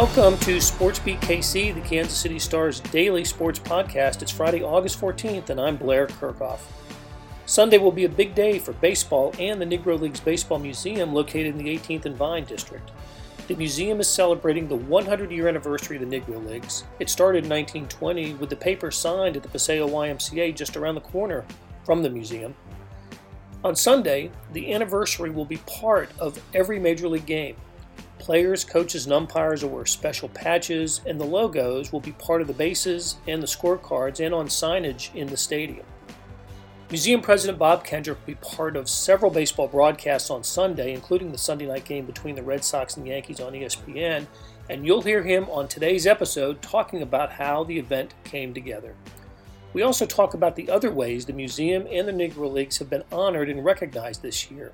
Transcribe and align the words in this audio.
Welcome 0.00 0.38
to 0.38 0.56
SportsBeat 0.56 1.20
KC, 1.20 1.74
the 1.74 1.80
Kansas 1.82 2.16
City 2.16 2.38
Stars 2.38 2.80
daily 2.80 3.22
sports 3.22 3.58
podcast. 3.58 4.22
It's 4.22 4.30
Friday, 4.30 4.62
August 4.62 4.98
14th, 4.98 5.50
and 5.50 5.60
I'm 5.60 5.76
Blair 5.76 6.06
Kerkhoff. 6.06 6.60
Sunday 7.44 7.76
will 7.76 7.92
be 7.92 8.06
a 8.06 8.08
big 8.08 8.34
day 8.34 8.58
for 8.58 8.72
baseball 8.72 9.34
and 9.38 9.60
the 9.60 9.66
Negro 9.66 10.00
Leagues 10.00 10.18
Baseball 10.18 10.58
Museum 10.58 11.12
located 11.12 11.48
in 11.48 11.58
the 11.58 11.76
18th 11.76 12.06
and 12.06 12.16
Vine 12.16 12.46
District. 12.46 12.90
The 13.46 13.56
museum 13.56 14.00
is 14.00 14.08
celebrating 14.08 14.68
the 14.68 14.76
100 14.76 15.30
year 15.30 15.48
anniversary 15.48 15.98
of 15.98 16.08
the 16.08 16.18
Negro 16.18 16.42
Leagues. 16.46 16.84
It 16.98 17.10
started 17.10 17.44
in 17.44 17.50
1920 17.50 18.36
with 18.36 18.48
the 18.48 18.56
paper 18.56 18.90
signed 18.90 19.36
at 19.36 19.42
the 19.42 19.50
Paseo 19.50 19.86
YMCA 19.86 20.56
just 20.56 20.78
around 20.78 20.94
the 20.94 21.02
corner 21.02 21.44
from 21.84 22.02
the 22.02 22.08
museum. 22.08 22.54
On 23.64 23.76
Sunday, 23.76 24.30
the 24.54 24.72
anniversary 24.72 25.28
will 25.28 25.44
be 25.44 25.58
part 25.58 26.08
of 26.18 26.42
every 26.54 26.78
Major 26.78 27.06
League 27.06 27.26
game. 27.26 27.56
Players, 28.20 28.64
coaches, 28.64 29.06
and 29.06 29.14
umpires 29.14 29.62
will 29.62 29.70
wear 29.70 29.86
special 29.86 30.28
patches, 30.28 31.00
and 31.06 31.18
the 31.18 31.24
logos 31.24 31.90
will 31.90 32.00
be 32.00 32.12
part 32.12 32.42
of 32.42 32.48
the 32.48 32.52
bases 32.52 33.16
and 33.26 33.42
the 33.42 33.46
scorecards 33.46 34.24
and 34.24 34.34
on 34.34 34.46
signage 34.46 35.12
in 35.14 35.26
the 35.26 35.38
stadium. 35.38 35.86
Museum 36.90 37.22
President 37.22 37.58
Bob 37.58 37.82
Kendrick 37.82 38.18
will 38.18 38.34
be 38.34 38.34
part 38.34 38.76
of 38.76 38.90
several 38.90 39.30
baseball 39.30 39.68
broadcasts 39.68 40.28
on 40.28 40.44
Sunday, 40.44 40.92
including 40.92 41.32
the 41.32 41.38
Sunday 41.38 41.66
night 41.66 41.86
game 41.86 42.04
between 42.04 42.34
the 42.34 42.42
Red 42.42 42.62
Sox 42.62 42.98
and 42.98 43.06
Yankees 43.06 43.40
on 43.40 43.54
ESPN, 43.54 44.26
and 44.68 44.84
you'll 44.84 45.00
hear 45.00 45.22
him 45.22 45.48
on 45.48 45.66
today's 45.66 46.06
episode 46.06 46.60
talking 46.60 47.00
about 47.00 47.32
how 47.32 47.64
the 47.64 47.78
event 47.78 48.12
came 48.24 48.52
together. 48.52 48.94
We 49.72 49.80
also 49.80 50.04
talk 50.04 50.34
about 50.34 50.56
the 50.56 50.68
other 50.68 50.92
ways 50.92 51.24
the 51.24 51.32
museum 51.32 51.86
and 51.90 52.06
the 52.06 52.12
Negro 52.12 52.52
Leagues 52.52 52.76
have 52.78 52.90
been 52.90 53.04
honored 53.10 53.48
and 53.48 53.64
recognized 53.64 54.20
this 54.20 54.50
year. 54.50 54.72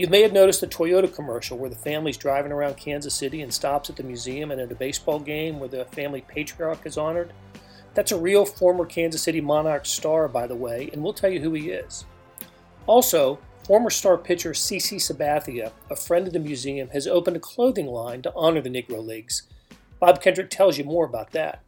You 0.00 0.06
may 0.06 0.22
have 0.22 0.32
noticed 0.32 0.62
the 0.62 0.66
Toyota 0.66 1.14
commercial 1.14 1.58
where 1.58 1.68
the 1.68 1.76
family's 1.76 2.16
driving 2.16 2.52
around 2.52 2.78
Kansas 2.78 3.12
City 3.12 3.42
and 3.42 3.52
stops 3.52 3.90
at 3.90 3.96
the 3.96 4.02
museum 4.02 4.50
and 4.50 4.58
at 4.58 4.72
a 4.72 4.74
baseball 4.74 5.20
game 5.20 5.60
where 5.60 5.68
the 5.68 5.84
family 5.84 6.24
patriarch 6.26 6.86
is 6.86 6.96
honored. 6.96 7.34
That's 7.92 8.10
a 8.10 8.18
real 8.18 8.46
former 8.46 8.86
Kansas 8.86 9.20
City 9.20 9.42
Monarchs 9.42 9.90
star, 9.90 10.26
by 10.26 10.46
the 10.46 10.56
way, 10.56 10.88
and 10.94 11.02
we'll 11.02 11.12
tell 11.12 11.28
you 11.28 11.40
who 11.40 11.52
he 11.52 11.68
is. 11.68 12.06
Also, 12.86 13.40
former 13.66 13.90
star 13.90 14.16
pitcher 14.16 14.52
CC 14.52 14.96
Sabathia, 14.96 15.70
a 15.90 15.96
friend 15.96 16.26
of 16.26 16.32
the 16.32 16.38
museum, 16.38 16.88
has 16.94 17.06
opened 17.06 17.36
a 17.36 17.40
clothing 17.40 17.84
line 17.84 18.22
to 18.22 18.32
honor 18.34 18.62
the 18.62 18.70
Negro 18.70 19.06
Leagues. 19.06 19.42
Bob 19.98 20.22
Kendrick 20.22 20.48
tells 20.48 20.78
you 20.78 20.84
more 20.84 21.04
about 21.04 21.32
that. 21.32 21.60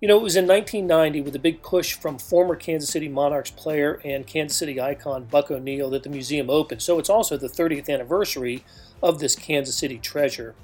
You 0.00 0.08
know, 0.08 0.16
it 0.16 0.22
was 0.22 0.36
in 0.36 0.46
1990 0.46 1.20
with 1.20 1.36
a 1.36 1.38
big 1.38 1.60
push 1.60 1.92
from 1.92 2.16
former 2.18 2.56
Kansas 2.56 2.88
City 2.88 3.06
Monarchs 3.06 3.50
player 3.50 4.00
and 4.02 4.26
Kansas 4.26 4.56
City 4.56 4.80
icon 4.80 5.24
Buck 5.24 5.50
O'Neil 5.50 5.90
that 5.90 6.04
the 6.04 6.08
museum 6.08 6.48
opened. 6.48 6.80
So 6.80 6.98
it's 6.98 7.10
also 7.10 7.36
the 7.36 7.50
30th 7.50 7.90
anniversary 7.90 8.64
of 9.02 9.18
this 9.18 9.36
Kansas 9.36 9.76
City 9.76 9.98
treasure. 9.98 10.54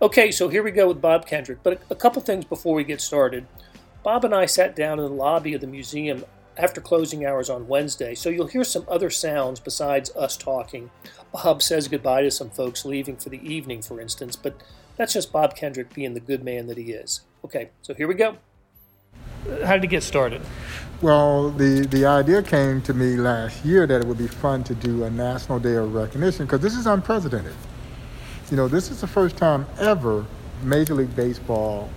Okay, 0.00 0.30
so 0.30 0.48
here 0.48 0.62
we 0.62 0.70
go 0.70 0.86
with 0.86 1.00
Bob 1.00 1.26
Kendrick. 1.26 1.64
But 1.64 1.82
a 1.90 1.96
couple 1.96 2.22
things 2.22 2.44
before 2.44 2.76
we 2.76 2.84
get 2.84 3.00
started. 3.00 3.44
Bob 4.04 4.24
and 4.24 4.32
I 4.32 4.46
sat 4.46 4.76
down 4.76 5.00
in 5.00 5.04
the 5.04 5.10
lobby 5.10 5.52
of 5.54 5.60
the 5.60 5.66
museum 5.66 6.24
after 6.56 6.80
closing 6.80 7.26
hours 7.26 7.50
on 7.50 7.66
Wednesday, 7.66 8.14
so 8.14 8.30
you'll 8.30 8.46
hear 8.46 8.64
some 8.64 8.84
other 8.88 9.10
sounds 9.10 9.58
besides 9.58 10.14
us 10.14 10.36
talking. 10.36 10.90
Bob 11.32 11.60
says 11.60 11.88
goodbye 11.88 12.22
to 12.22 12.30
some 12.30 12.50
folks 12.50 12.84
leaving 12.84 13.16
for 13.16 13.30
the 13.30 13.42
evening, 13.42 13.82
for 13.82 14.00
instance, 14.00 14.36
but 14.36 14.62
that's 14.96 15.14
just 15.14 15.32
Bob 15.32 15.56
Kendrick 15.56 15.92
being 15.92 16.14
the 16.14 16.20
good 16.20 16.44
man 16.44 16.68
that 16.68 16.78
he 16.78 16.92
is. 16.92 17.22
Okay, 17.44 17.70
so 17.82 17.94
here 17.94 18.06
we 18.06 18.14
go 18.14 18.36
how 19.64 19.74
did 19.74 19.84
it 19.84 19.88
get 19.88 20.02
started? 20.02 20.42
Well, 21.02 21.50
the, 21.50 21.86
the 21.86 22.04
idea 22.04 22.42
came 22.42 22.82
to 22.82 22.92
me 22.92 23.16
last 23.16 23.64
year 23.64 23.86
that 23.86 24.02
it 24.02 24.06
would 24.06 24.18
be 24.18 24.28
fun 24.28 24.64
to 24.64 24.74
do 24.74 25.04
a 25.04 25.10
National 25.10 25.58
Day 25.58 25.74
of 25.74 25.94
Recognition 25.94 26.44
because 26.44 26.60
this 26.60 26.76
is 26.76 26.86
unprecedented. 26.86 27.54
You 28.50 28.56
know, 28.56 28.68
this 28.68 28.90
is 28.90 29.00
the 29.00 29.06
first 29.06 29.36
time 29.36 29.66
ever 29.78 30.26
Major 30.62 30.94
League 30.94 31.14
Baseball, 31.16 31.88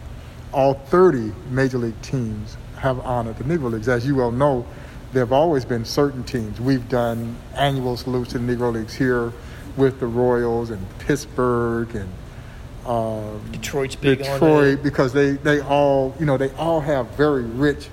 all 0.53 0.75
30 0.75 1.33
Major 1.49 1.77
League 1.79 2.01
teams 2.01 2.55
have 2.77 2.99
honored 3.01 3.37
the 3.37 3.43
Negro 3.43 3.71
Leagues. 3.71 3.89
As 3.89 4.05
you 4.05 4.15
well 4.15 4.31
know, 4.31 4.65
there 5.11 5.21
have 5.21 5.33
always 5.33 5.65
been 5.65 5.85
certain 5.85 6.23
teams. 6.23 6.61
We've 6.61 6.87
done 6.87 7.35
annual 7.55 7.97
salutes 7.97 8.31
to 8.31 8.39
the 8.39 8.55
Negro 8.55 8.73
Leagues 8.73 8.93
here 8.93 9.33
with 9.75 9.99
the 9.99 10.07
Royals 10.07 10.69
and 10.69 10.85
Pittsburgh 10.99 11.93
and 11.95 12.09
um, 12.85 13.41
Detroit's 13.51 13.95
big 13.95 14.19
Detroit 14.19 14.83
because 14.83 15.13
they, 15.13 15.31
they 15.31 15.61
all 15.61 16.15
you 16.19 16.25
know 16.25 16.37
they 16.37 16.51
all 16.51 16.81
have 16.81 17.07
very 17.11 17.43
rich 17.43 17.89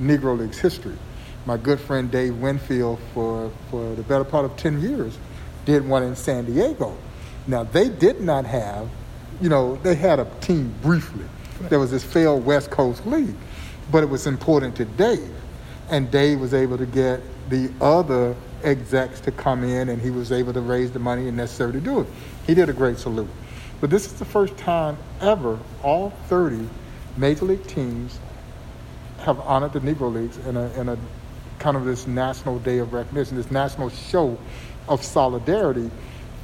Negro 0.00 0.38
Leagues 0.38 0.58
history. 0.58 0.96
My 1.46 1.56
good 1.56 1.78
friend 1.78 2.10
Dave 2.10 2.36
Winfield 2.36 2.98
for 3.12 3.50
for 3.70 3.94
the 3.94 4.02
better 4.02 4.24
part 4.24 4.44
of 4.44 4.56
ten 4.56 4.80
years 4.80 5.16
did 5.64 5.86
one 5.86 6.02
in 6.02 6.16
San 6.16 6.44
Diego. 6.44 6.96
Now 7.46 7.64
they 7.64 7.88
did 7.88 8.20
not 8.20 8.44
have, 8.44 8.88
you 9.40 9.48
know, 9.48 9.76
they 9.76 9.94
had 9.94 10.18
a 10.18 10.24
team 10.40 10.74
briefly. 10.82 11.24
There 11.68 11.78
was 11.78 11.90
this 11.90 12.04
failed 12.04 12.44
West 12.44 12.70
Coast 12.70 13.06
League, 13.06 13.36
but 13.92 14.02
it 14.02 14.08
was 14.08 14.26
important 14.26 14.74
to 14.76 14.84
Dave, 14.84 15.32
and 15.90 16.10
Dave 16.10 16.40
was 16.40 16.52
able 16.54 16.76
to 16.78 16.86
get 16.86 17.20
the 17.48 17.70
other 17.80 18.34
execs 18.64 19.20
to 19.20 19.30
come 19.30 19.62
in, 19.62 19.90
and 19.90 20.00
he 20.00 20.10
was 20.10 20.32
able 20.32 20.52
to 20.52 20.60
raise 20.60 20.90
the 20.90 20.98
money 20.98 21.30
necessary 21.30 21.72
to 21.72 21.80
do 21.80 22.00
it. 22.00 22.06
He 22.46 22.54
did 22.54 22.68
a 22.68 22.72
great 22.72 22.98
salute. 22.98 23.28
But 23.84 23.90
this 23.90 24.06
is 24.06 24.14
the 24.14 24.24
first 24.24 24.56
time 24.56 24.96
ever 25.20 25.58
all 25.82 26.08
30 26.28 26.70
major 27.18 27.44
league 27.44 27.66
teams 27.66 28.18
have 29.18 29.38
honored 29.40 29.74
the 29.74 29.80
Negro 29.80 30.10
Leagues 30.10 30.38
in 30.46 30.56
a, 30.56 30.72
in 30.80 30.88
a 30.88 30.96
kind 31.58 31.76
of 31.76 31.84
this 31.84 32.06
national 32.06 32.60
day 32.60 32.78
of 32.78 32.94
recognition, 32.94 33.36
this 33.36 33.50
national 33.50 33.90
show 33.90 34.38
of 34.88 35.04
solidarity 35.04 35.90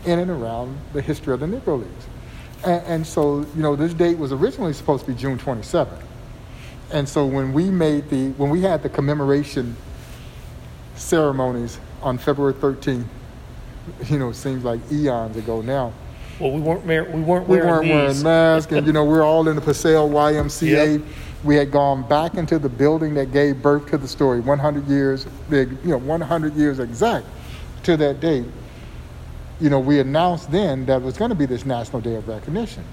in 0.04 0.18
and 0.18 0.30
around 0.30 0.76
the 0.92 1.00
history 1.00 1.32
of 1.32 1.40
the 1.40 1.46
Negro 1.46 1.78
Leagues. 1.78 2.06
And, 2.62 2.86
and, 2.86 3.06
so, 3.06 3.38
you 3.56 3.62
know, 3.62 3.74
this 3.74 3.94
date 3.94 4.18
was 4.18 4.32
originally 4.32 4.74
supposed 4.74 5.06
to 5.06 5.12
be 5.12 5.18
June 5.18 5.38
27th. 5.38 6.02
And 6.92 7.08
so 7.08 7.24
when 7.24 7.54
we 7.54 7.70
made 7.70 8.10
the, 8.10 8.32
when 8.32 8.50
we 8.50 8.60
had 8.60 8.82
the 8.82 8.90
commemoration 8.90 9.76
ceremonies 10.94 11.80
on 12.02 12.18
February 12.18 12.52
13th, 12.52 13.06
you 14.10 14.18
know, 14.18 14.28
it 14.28 14.34
seems 14.34 14.62
like 14.62 14.80
eons 14.92 15.38
ago 15.38 15.62
now, 15.62 15.94
well, 16.40 16.52
we 16.52 16.60
weren't 16.60 16.84
we 16.84 17.20
weren't 17.20 17.48
we 17.48 17.56
wearing 17.56 17.68
weren't 17.68 17.84
these. 17.84 17.92
wearing 17.92 18.22
masks, 18.22 18.72
and 18.72 18.86
you 18.86 18.92
know 18.92 19.04
we're 19.04 19.22
all 19.22 19.46
in 19.48 19.56
the 19.56 19.62
Paseo 19.62 20.08
YMCA. 20.08 20.98
Yep. 20.98 21.08
We 21.44 21.56
had 21.56 21.70
gone 21.70 22.06
back 22.06 22.34
into 22.34 22.58
the 22.58 22.68
building 22.68 23.14
that 23.14 23.32
gave 23.32 23.62
birth 23.62 23.88
to 23.90 23.98
the 23.98 24.08
story. 24.08 24.40
100 24.40 24.86
years, 24.88 25.26
you 25.50 25.78
know, 25.84 25.96
100 25.98 26.54
years 26.54 26.78
exact 26.80 27.26
to 27.84 27.96
that 27.96 28.20
date. 28.20 28.44
You 29.58 29.70
know, 29.70 29.80
we 29.80 30.00
announced 30.00 30.50
then 30.50 30.84
that 30.86 30.96
it 31.00 31.02
was 31.02 31.16
going 31.16 31.30
to 31.30 31.34
be 31.34 31.46
this 31.46 31.64
National 31.64 32.00
Day 32.00 32.16
of 32.16 32.28
Recognition, 32.28 32.84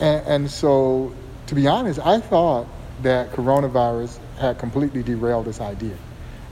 and, 0.00 0.26
and 0.26 0.50
so 0.50 1.12
to 1.46 1.54
be 1.54 1.66
honest, 1.66 2.00
I 2.04 2.20
thought 2.20 2.66
that 3.02 3.32
coronavirus 3.32 4.18
had 4.38 4.58
completely 4.58 5.02
derailed 5.02 5.46
this 5.46 5.60
idea. 5.60 5.96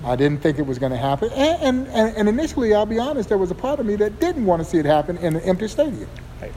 I 0.05 0.17
didn't 0.17 0.41
think 0.41 0.59
it 0.59 0.67
was 0.67 0.79
going 0.79 0.93
to 0.93 0.99
happen. 0.99 1.31
And, 1.33 1.87
and, 1.89 2.17
and, 2.17 2.29
initially, 2.29 2.75
I'll 2.75 2.87
be 2.87 2.99
honest, 2.99 3.29
there 3.29 3.39
was 3.39 3.51
a 3.51 3.55
part 3.55 3.81
of 3.81 3.87
me 3.87 3.97
that 3.97 4.19
didn't 4.19 4.47
want 4.47 4.63
to 4.63 4.69
see 4.69 4.79
it 4.79 4.87
happen 4.87 5.19
in 5.19 5.37
an 5.37 5.43
empty 5.43 5.69
stadium. 5.69 6.09
Right. 6.41 6.53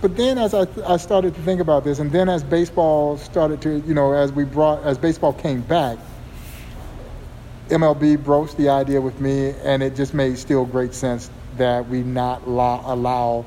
But 0.00 0.16
then 0.16 0.36
as 0.36 0.52
I, 0.52 0.66
I 0.84 0.96
started 0.96 1.34
to 1.34 1.40
think 1.42 1.60
about 1.60 1.84
this, 1.84 2.00
and 2.00 2.10
then 2.10 2.28
as 2.28 2.42
baseball 2.42 3.16
started 3.18 3.60
to, 3.62 3.78
you 3.86 3.94
know, 3.94 4.12
as 4.12 4.32
we 4.32 4.44
brought, 4.44 4.82
as 4.82 4.98
baseball 4.98 5.32
came 5.32 5.60
back, 5.60 5.98
MLB 7.68 8.22
broached 8.22 8.56
the 8.56 8.68
idea 8.68 9.00
with 9.00 9.20
me, 9.20 9.50
and 9.62 9.82
it 9.82 9.94
just 9.94 10.14
made 10.14 10.36
still 10.38 10.64
great 10.64 10.94
sense 10.94 11.30
that 11.56 11.88
we 11.88 12.02
not 12.02 12.46
allow, 12.46 12.82
allow 12.92 13.44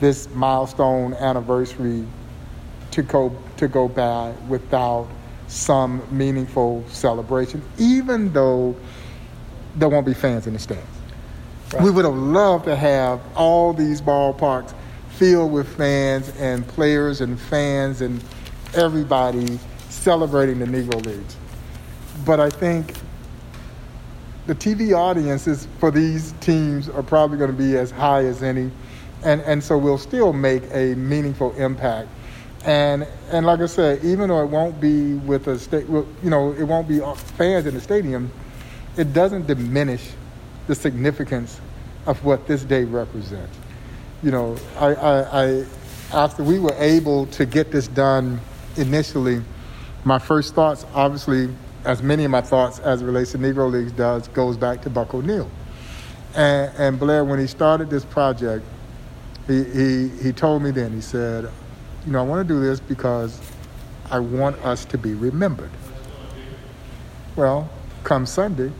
this 0.00 0.28
milestone 0.30 1.14
anniversary 1.14 2.04
to 2.92 3.02
go, 3.02 3.36
to 3.56 3.68
go 3.68 3.88
by 3.88 4.32
without 4.48 5.08
some 5.48 6.02
meaningful 6.10 6.84
celebration, 6.88 7.62
even 7.78 8.32
though 8.32 8.76
there 9.76 9.88
won't 9.88 10.06
be 10.06 10.14
fans 10.14 10.46
in 10.46 10.54
the 10.54 10.58
stands. 10.58 10.86
Right. 11.72 11.82
We 11.82 11.90
would 11.90 12.04
have 12.04 12.14
loved 12.14 12.64
to 12.66 12.76
have 12.76 13.20
all 13.34 13.72
these 13.72 14.00
ballparks 14.00 14.74
filled 15.10 15.52
with 15.52 15.68
fans 15.76 16.32
and 16.38 16.66
players 16.66 17.20
and 17.20 17.40
fans 17.40 18.00
and 18.00 18.22
everybody 18.74 19.58
celebrating 19.88 20.58
the 20.58 20.66
Negro 20.66 21.04
Leagues. 21.04 21.36
But 22.24 22.40
I 22.40 22.50
think 22.50 22.94
the 24.46 24.54
TV 24.54 24.96
audiences 24.96 25.66
for 25.78 25.90
these 25.90 26.32
teams 26.40 26.88
are 26.88 27.02
probably 27.02 27.38
going 27.38 27.50
to 27.50 27.56
be 27.56 27.76
as 27.76 27.90
high 27.90 28.24
as 28.24 28.42
any. 28.42 28.70
And, 29.24 29.40
and 29.42 29.62
so 29.62 29.76
we'll 29.76 29.98
still 29.98 30.32
make 30.32 30.62
a 30.72 30.94
meaningful 30.94 31.52
impact 31.54 32.08
and 32.66 33.06
and 33.30 33.46
like 33.46 33.60
I 33.60 33.66
said, 33.66 34.04
even 34.04 34.28
though 34.28 34.42
it 34.42 34.50
won't 34.50 34.80
be 34.80 35.14
with 35.14 35.46
a 35.46 35.58
state, 35.58 35.88
you 35.88 36.06
know, 36.24 36.52
it 36.52 36.64
won't 36.64 36.88
be 36.88 37.00
uh, 37.00 37.14
fans 37.14 37.64
in 37.64 37.74
the 37.74 37.80
stadium, 37.80 38.30
it 38.96 39.12
doesn't 39.12 39.46
diminish 39.46 40.10
the 40.66 40.74
significance 40.74 41.60
of 42.06 42.22
what 42.24 42.46
this 42.48 42.64
day 42.64 42.84
represents. 42.84 43.56
You 44.22 44.32
know, 44.32 44.56
I, 44.78 44.94
I, 44.94 45.44
I 45.44 45.66
after 46.12 46.42
we 46.42 46.58
were 46.58 46.74
able 46.74 47.26
to 47.26 47.46
get 47.46 47.70
this 47.70 47.86
done 47.86 48.40
initially, 48.76 49.42
my 50.04 50.18
first 50.18 50.54
thoughts, 50.54 50.84
obviously, 50.92 51.48
as 51.84 52.02
many 52.02 52.24
of 52.24 52.32
my 52.32 52.40
thoughts 52.40 52.80
as 52.80 53.02
relates 53.02 53.32
to 53.32 53.38
Negro 53.38 53.70
Leagues 53.70 53.92
does, 53.92 54.26
goes 54.28 54.56
back 54.56 54.82
to 54.82 54.90
Buck 54.90 55.14
O'Neil. 55.14 55.48
And, 56.34 56.72
and 56.76 56.98
Blair, 56.98 57.24
when 57.24 57.38
he 57.38 57.46
started 57.46 57.90
this 57.90 58.04
project, 58.04 58.64
he, 59.46 59.62
he, 59.64 60.08
he 60.08 60.32
told 60.32 60.62
me 60.62 60.72
then, 60.72 60.92
he 60.92 61.00
said, 61.00 61.48
you 62.06 62.12
know, 62.12 62.20
I 62.20 62.22
want 62.22 62.46
to 62.46 62.54
do 62.54 62.60
this 62.60 62.78
because 62.78 63.40
I 64.10 64.20
want 64.20 64.56
us 64.64 64.84
to 64.86 64.98
be 64.98 65.14
remembered. 65.14 65.70
Well, 67.34 67.68
come 68.04 68.24
Sunday, 68.24 68.70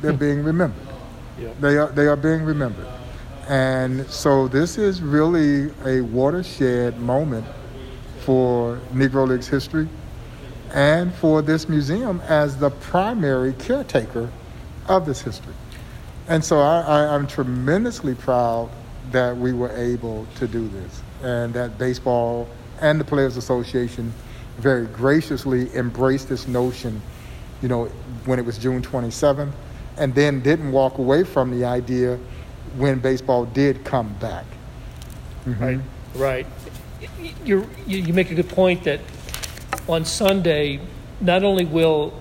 they're 0.00 0.12
hmm. 0.12 0.18
being 0.18 0.42
remembered. 0.42 0.86
Yep. 1.38 1.60
They 1.60 1.78
are 1.78 1.88
they 1.88 2.06
are 2.06 2.16
being 2.16 2.42
remembered. 2.42 2.86
And 3.48 4.06
so 4.08 4.48
this 4.48 4.78
is 4.78 5.00
really 5.00 5.72
a 5.84 6.00
watershed 6.00 6.98
moment 7.00 7.46
for 8.20 8.78
Negro 8.92 9.26
Leagues 9.26 9.48
history 9.48 9.88
and 10.72 11.12
for 11.14 11.42
this 11.42 11.68
museum 11.68 12.20
as 12.28 12.56
the 12.56 12.70
primary 12.70 13.52
caretaker 13.54 14.30
of 14.88 15.06
this 15.06 15.20
history. 15.20 15.54
And 16.28 16.44
so 16.44 16.60
I, 16.60 16.80
I, 16.80 17.14
I'm 17.14 17.26
tremendously 17.26 18.14
proud 18.14 18.70
that 19.10 19.36
we 19.36 19.52
were 19.52 19.76
able 19.76 20.26
to 20.36 20.46
do 20.46 20.68
this 20.68 21.02
and 21.22 21.52
that 21.54 21.78
baseball 21.78 22.48
and 22.80 23.00
the 23.00 23.04
Players 23.04 23.36
Association 23.36 24.12
very 24.58 24.86
graciously 24.86 25.74
embraced 25.74 26.28
this 26.28 26.46
notion, 26.46 27.00
you 27.62 27.68
know, 27.68 27.86
when 28.26 28.38
it 28.38 28.44
was 28.44 28.58
June 28.58 28.82
27th, 28.82 29.52
and 29.98 30.14
then 30.14 30.40
didn't 30.40 30.72
walk 30.72 30.98
away 30.98 31.24
from 31.24 31.50
the 31.50 31.64
idea 31.64 32.18
when 32.76 32.98
baseball 32.98 33.44
did 33.44 33.84
come 33.84 34.12
back. 34.14 34.44
Right, 35.46 35.80
right. 36.14 36.46
You're, 37.44 37.66
you 37.86 37.98
you 37.98 38.12
make 38.12 38.30
a 38.30 38.34
good 38.34 38.48
point 38.48 38.84
that 38.84 39.00
on 39.88 40.04
Sunday, 40.04 40.80
not 41.20 41.42
only 41.42 41.64
will 41.64 42.14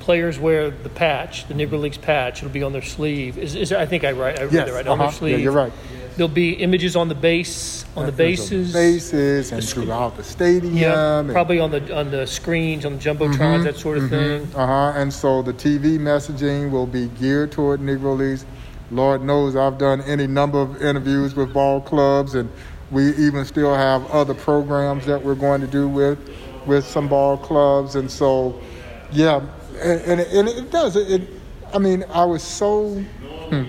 players 0.00 0.38
wear 0.38 0.70
the 0.70 0.88
patch, 0.88 1.46
the 1.46 1.54
Negro 1.54 1.80
Leagues 1.80 1.98
patch, 1.98 2.38
it'll 2.38 2.50
be 2.50 2.62
on 2.62 2.72
their 2.72 2.82
sleeve. 2.82 3.38
Is, 3.38 3.54
is 3.54 3.72
I 3.72 3.86
think 3.86 4.02
I 4.02 4.12
right, 4.12 4.38
I 4.38 4.42
read 4.44 4.52
Yes, 4.52 4.68
that 4.68 4.74
right 4.74 4.86
on 4.86 4.98
their 4.98 5.06
uh-huh. 5.06 5.16
sleeve. 5.16 5.38
Yeah, 5.38 5.44
you're 5.44 5.52
right. 5.52 5.72
There'll 6.16 6.28
be 6.28 6.52
images 6.54 6.96
on 6.96 7.08
the 7.08 7.14
base, 7.14 7.84
on 7.96 8.06
the 8.06 8.12
bases. 8.12 8.72
bases, 8.72 9.52
and 9.52 9.62
the 9.62 9.66
sc- 9.66 9.74
throughout 9.74 10.16
the 10.16 10.24
stadium. 10.24 10.76
Yeah, 10.76 11.24
probably 11.30 11.60
on 11.60 11.70
the 11.70 11.96
on 11.96 12.10
the 12.10 12.26
screens, 12.26 12.84
on 12.84 12.94
the 12.94 12.98
jumbotrons, 12.98 13.36
Mm-hmm. 13.38 13.62
that 13.64 13.76
sort 13.76 13.98
of 13.98 14.10
thing. 14.10 14.42
Uh 14.54 14.66
huh. 14.66 14.92
And 14.98 15.12
so 15.12 15.40
the 15.42 15.52
TV 15.52 15.98
messaging 15.98 16.70
will 16.70 16.86
be 16.86 17.06
geared 17.20 17.52
toward 17.52 17.80
Negro 17.80 18.16
Leagues. 18.16 18.44
Lord 18.90 19.22
knows 19.22 19.54
I've 19.56 19.78
done 19.78 20.00
any 20.02 20.26
number 20.26 20.60
of 20.60 20.82
interviews 20.82 21.34
with 21.36 21.52
ball 21.52 21.80
clubs, 21.80 22.34
and 22.34 22.50
we 22.90 23.14
even 23.16 23.44
still 23.44 23.74
have 23.74 24.04
other 24.10 24.34
programs 24.34 25.06
that 25.06 25.22
we're 25.22 25.36
going 25.36 25.60
to 25.60 25.66
do 25.68 25.88
with 25.88 26.18
with 26.66 26.84
some 26.84 27.08
ball 27.08 27.36
clubs. 27.38 27.94
And 27.94 28.10
so, 28.10 28.60
yeah, 29.12 29.40
and, 29.80 30.00
and, 30.02 30.20
it, 30.20 30.28
and 30.32 30.48
it 30.48 30.70
does. 30.72 30.96
It, 30.96 31.22
it, 31.22 31.28
I 31.72 31.78
mean, 31.78 32.04
I 32.10 32.24
was 32.24 32.42
so 32.42 32.94
hmm, 32.98 33.62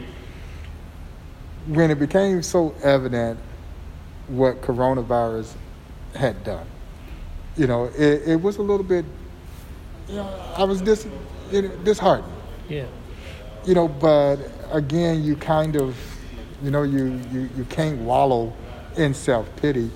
when 1.67 1.91
it 1.91 1.99
became 1.99 2.41
so 2.41 2.73
evident 2.83 3.39
what 4.27 4.61
coronavirus 4.61 5.53
had 6.15 6.43
done. 6.43 6.65
You 7.57 7.67
know, 7.67 7.85
it, 7.85 8.27
it 8.27 8.41
was 8.41 8.57
a 8.57 8.61
little 8.61 8.85
bit 8.85 9.05
you 10.07 10.17
know, 10.17 10.53
I 10.57 10.63
was 10.63 10.81
dis, 10.81 11.07
you 11.51 11.61
know, 11.61 11.69
disheartened, 11.83 12.33
Yeah, 12.67 12.85
you 13.65 13.73
know, 13.73 13.87
but 13.87 14.37
again, 14.71 15.23
you 15.23 15.35
kind 15.35 15.75
of, 15.75 15.95
you 16.63 16.71
know, 16.71 16.83
you, 16.83 17.19
you, 17.31 17.49
you 17.55 17.65
can't 17.65 17.99
wallow 17.99 18.53
in 18.97 19.13
self 19.13 19.53
pity. 19.57 19.89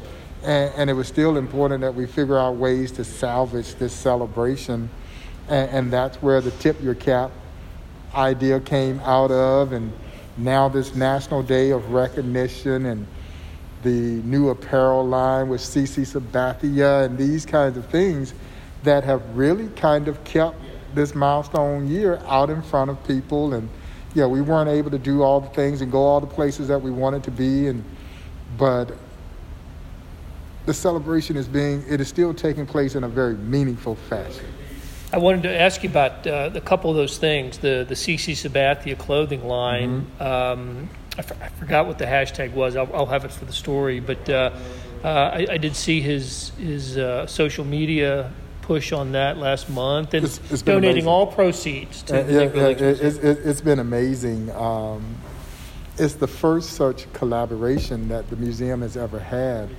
And, 0.44 0.74
and 0.76 0.90
it 0.90 0.94
was 0.94 1.08
still 1.08 1.38
important 1.38 1.82
that 1.82 1.96
we 1.96 2.06
figure 2.06 2.38
out 2.38 2.56
ways 2.56 2.92
to 2.94 3.04
salvage 3.04 3.76
this 3.76 3.94
celebration. 3.94 4.90
And, 5.50 5.70
and 5.72 5.94
that's 5.94 6.22
where 6.22 6.40
the 6.40 6.52
tip 6.52 6.82
your 6.82 6.96
cap 6.96 7.32
idea 8.14 8.60
came 8.60 9.00
out 9.02 9.32
of. 9.32 9.74
And 9.74 9.92
now, 10.38 10.68
this 10.68 10.94
National 10.96 11.42
Day 11.42 11.72
of 11.72 11.92
Recognition 11.92 12.88
and 12.88 13.08
the 13.84 14.22
new 14.24 14.50
apparel 14.50 15.08
line 15.08 15.48
with 15.48 15.62
CC 15.62 16.02
Sabathia 16.04 17.06
and 17.06 17.18
these 17.18 17.46
kinds 17.46 17.78
of 17.78 17.86
things 17.88 18.34
that 18.84 19.04
have 19.06 19.24
really 19.36 19.68
kind 19.70 20.08
of 20.10 20.22
kept 20.26 20.58
this 20.94 21.16
milestone 21.16 21.88
year 21.88 22.22
out 22.26 22.50
in 22.50 22.62
front 22.62 22.92
of 22.92 23.08
people. 23.08 23.54
And 23.54 23.70
yeah, 24.14 24.26
we 24.26 24.42
weren't 24.42 24.70
able 24.70 24.92
to 24.92 24.98
do 24.98 25.22
all 25.24 25.40
the 25.40 25.50
things 25.50 25.82
and 25.82 25.92
go 25.92 26.00
all 26.00 26.20
the 26.20 26.28
places 26.28 26.68
that 26.68 26.81
we 26.81 26.92
wanted 26.92 27.24
to 27.24 27.31
be. 27.31 27.68
And 27.68 27.84
but 28.58 28.92
the 30.66 30.74
celebration 30.74 31.38
is 31.38 31.48
being 31.48 31.84
it 31.88 32.02
is 32.02 32.10
still 32.10 32.34
taking 32.34 32.66
place 32.66 32.96
in 32.96 33.06
a 33.06 33.10
very 33.10 33.36
meaningful 33.36 33.96
fashion. 33.96 34.46
I 35.13 35.18
wanted 35.18 35.44
to 35.44 35.60
ask 35.62 35.84
you 35.84 35.90
about 35.90 36.25
uh, 36.28 36.50
a 36.54 36.62
couple 36.62 36.90
of 36.90 36.96
those 36.98 37.18
things. 37.18 37.57
The 37.60 37.86
the 37.88 37.96
CC 37.96 38.34
Sabathia 38.34 38.98
clothing 38.98 39.46
line. 39.48 40.07
Mm-hmm. 40.19 40.24
Um, 40.24 40.90
I, 41.18 41.19
f- 41.19 41.42
I 41.42 41.48
forgot 41.50 41.88
what 41.88 41.98
the 41.98 42.06
hashtag 42.06 42.54
was. 42.54 42.75
I'll, 42.75 42.90
I'll 42.94 43.06
have 43.06 43.24
it 43.24 43.31
for 43.31 43.46
the 43.46 43.54
story. 43.54 44.00
But 44.02 44.28
uh, 44.30 44.52
uh, 45.04 45.07
I, 45.07 45.48
I 45.52 45.57
did 45.57 45.75
see 45.75 46.02
his 46.02 46.50
his 46.57 46.98
uh, 46.98 47.28
social 47.28 47.63
media 47.66 48.31
push 48.62 48.92
on 48.92 49.12
that 49.12 49.38
last 49.38 49.69
month 49.69 50.16
and 50.16 50.25
It's- 50.25 50.40
it's 50.52 50.63
donating 50.63 51.04
amazing. 51.04 51.07
all 51.07 51.28
proceeds 51.28 52.02
to 52.02 52.19
Uh, 52.19 52.24
the 52.24 52.34
yeah, 52.34 52.40
yeah, 52.50 52.68
it, 52.69 53.24
It's 53.46 53.62
been 53.62 53.78
amazing. 53.78 54.50
Um, 54.56 55.18
it's 56.00 56.16
the 56.16 56.28
first 56.28 56.72
such 56.72 57.06
collaboration 57.13 58.07
that 58.10 58.28
the 58.31 58.36
museum 58.38 58.81
has 58.81 58.98
ever 58.98 59.19
had 59.19 59.69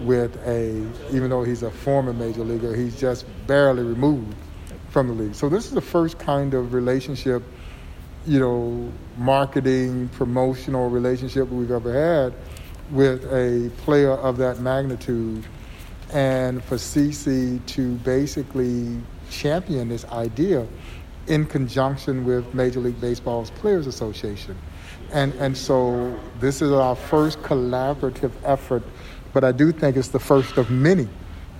with 0.00 0.34
a, 0.46 0.70
even 1.14 1.28
though 1.28 1.44
he's 1.44 1.62
a 1.62 1.70
former 1.70 2.14
major 2.14 2.42
leaguer, 2.44 2.74
he's 2.74 2.98
just 2.98 3.26
barely 3.46 3.82
removed 3.82 4.34
from 4.94 5.08
the 5.08 5.24
league. 5.24 5.34
So 5.34 5.48
this 5.48 5.66
is 5.66 5.72
the 5.72 5.80
first 5.80 6.20
kind 6.20 6.54
of 6.54 6.72
relationship, 6.72 7.42
you 8.28 8.38
know, 8.38 8.92
marketing, 9.18 10.08
promotional 10.10 10.88
relationship 10.88 11.48
we've 11.48 11.72
ever 11.72 11.92
had 11.92 12.32
with 12.92 13.24
a 13.24 13.72
player 13.78 14.12
of 14.12 14.36
that 14.36 14.60
magnitude. 14.60 15.44
And 16.12 16.62
for 16.62 16.76
CC 16.76 17.66
to 17.66 17.94
basically 17.96 19.00
champion 19.30 19.88
this 19.88 20.04
idea 20.12 20.64
in 21.26 21.44
conjunction 21.46 22.24
with 22.24 22.54
Major 22.54 22.78
League 22.78 23.00
Baseball's 23.00 23.50
Players 23.50 23.88
Association. 23.88 24.56
And, 25.12 25.34
and 25.34 25.56
so 25.56 26.16
this 26.38 26.62
is 26.62 26.70
our 26.70 26.94
first 26.94 27.42
collaborative 27.42 28.30
effort, 28.44 28.84
but 29.32 29.42
I 29.42 29.50
do 29.50 29.72
think 29.72 29.96
it's 29.96 30.08
the 30.08 30.20
first 30.20 30.56
of 30.56 30.70
many 30.70 31.08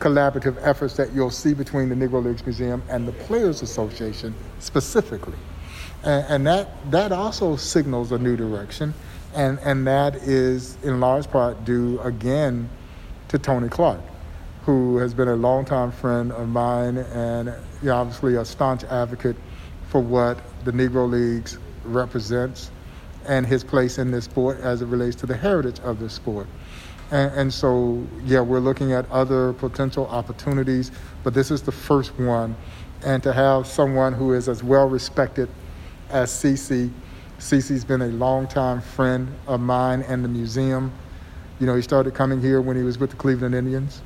collaborative 0.01 0.57
efforts 0.61 0.97
that 0.97 1.13
you'll 1.13 1.31
see 1.31 1.55
between 1.55 1.89
the 1.89 1.95
Negro 1.95 2.25
Leagues 2.25 2.45
Museum 2.45 2.83
and 2.89 3.07
the 3.07 3.13
Players 3.13 3.63
Association 3.63 4.35
specifically. 4.59 5.39
And, 6.03 6.27
and 6.29 6.47
that, 6.47 6.91
that 6.91 7.13
also 7.13 7.57
signals 7.57 8.13
a 8.13 8.19
new 8.19 8.37
direction, 8.37 8.93
and, 9.35 9.59
and 9.61 9.87
that 9.87 10.17
is 10.17 10.77
in 10.83 11.01
large 11.01 11.31
part 11.31 11.65
due 11.65 12.01
again 12.01 12.69
to 13.29 13.39
Tony 13.39 13.69
Clark, 13.69 14.01
who 14.65 14.99
has 14.99 15.15
been 15.15 15.29
a 15.29 15.37
longtime 15.37 15.93
friend 15.93 16.33
of 16.33 16.49
mine 16.49 16.99
and 16.99 17.53
obviously 17.89 18.37
a 18.37 18.45
staunch 18.45 18.85
advocate 18.85 19.37
for 19.89 20.01
what 20.01 20.39
the 20.65 20.73
Negro 20.73 21.09
Leagues 21.09 21.59
represents 21.85 22.71
and 23.27 23.47
his 23.47 23.65
place 23.65 23.99
in 23.99 24.11
this 24.11 24.25
sport 24.25 24.61
as 24.61 24.83
it 24.83 24.87
relates 24.87 25.17
to 25.17 25.27
the 25.27 25.37
heritage 25.37 25.81
of 25.81 25.99
this 25.99 26.13
sport. 26.13 26.47
And, 27.11 27.33
and 27.33 27.55
so, 27.55 28.07
yeah, 28.25 28.41
we're 28.41 28.61
looking 28.61 28.93
at 28.93 29.11
other 29.11 29.53
potential 29.55 30.07
opportunities, 30.07 30.91
but 31.23 31.35
this 31.35 31.51
is 31.51 31.63
the 31.63 31.73
first 31.73 32.19
one. 32.19 32.57
And 33.05 33.23
to 33.23 33.33
have 33.33 33.67
someone 33.67 34.13
who 34.13 34.33
is 34.33 34.49
as 34.49 34.63
well 34.63 34.89
respected 34.89 35.49
as 36.11 36.31
CC, 36.31 36.91
CC's 37.39 37.85
been 37.85 38.03
a 38.03 38.09
longtime 38.09 38.81
friend 38.81 39.29
of 39.47 39.61
mine 39.61 40.03
and 40.03 40.25
the 40.25 40.29
museum. 40.29 40.93
You 41.61 41.67
know, 41.67 41.75
he 41.75 41.83
started 41.83 42.15
coming 42.15 42.41
here 42.41 42.61
when 42.61 42.77
he 42.77 42.83
was 42.83 42.99
with 42.99 43.11
the 43.11 43.17
Cleveland 43.17 43.55
Indians, 43.55 44.01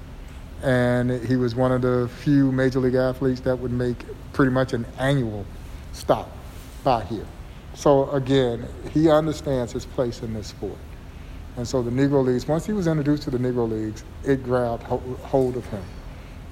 and 0.63 1.11
he 1.25 1.37
was 1.37 1.55
one 1.55 1.71
of 1.71 1.83
the 1.83 2.11
few 2.23 2.51
major 2.51 2.81
league 2.81 2.95
athletes 2.95 3.41
that 3.43 3.57
would 3.59 3.73
make 3.73 4.05
pretty 4.33 4.51
much 4.51 4.73
an 4.73 4.85
annual 4.99 5.47
stop 5.93 6.31
by 6.83 7.05
here. 7.05 7.27
So 7.75 8.11
again, 8.11 8.67
he 8.93 9.09
understands 9.09 9.73
his 9.73 9.87
place 9.87 10.23
in 10.23 10.35
this 10.35 10.49
sport. 10.49 10.79
And 11.59 11.67
so 11.67 11.83
the 11.83 11.91
Negro 11.91 12.25
Leagues, 12.25 12.47
once 12.47 12.67
he 12.67 12.73
was 12.73 12.87
introduced 12.87 13.25
to 13.25 13.31
the 13.31 13.39
Negro 13.39 13.69
Leagues, 13.69 14.05
it 14.25 14.45
grabbed 14.45 14.85
hold 14.85 15.57
of 15.57 15.67
him. 15.67 15.83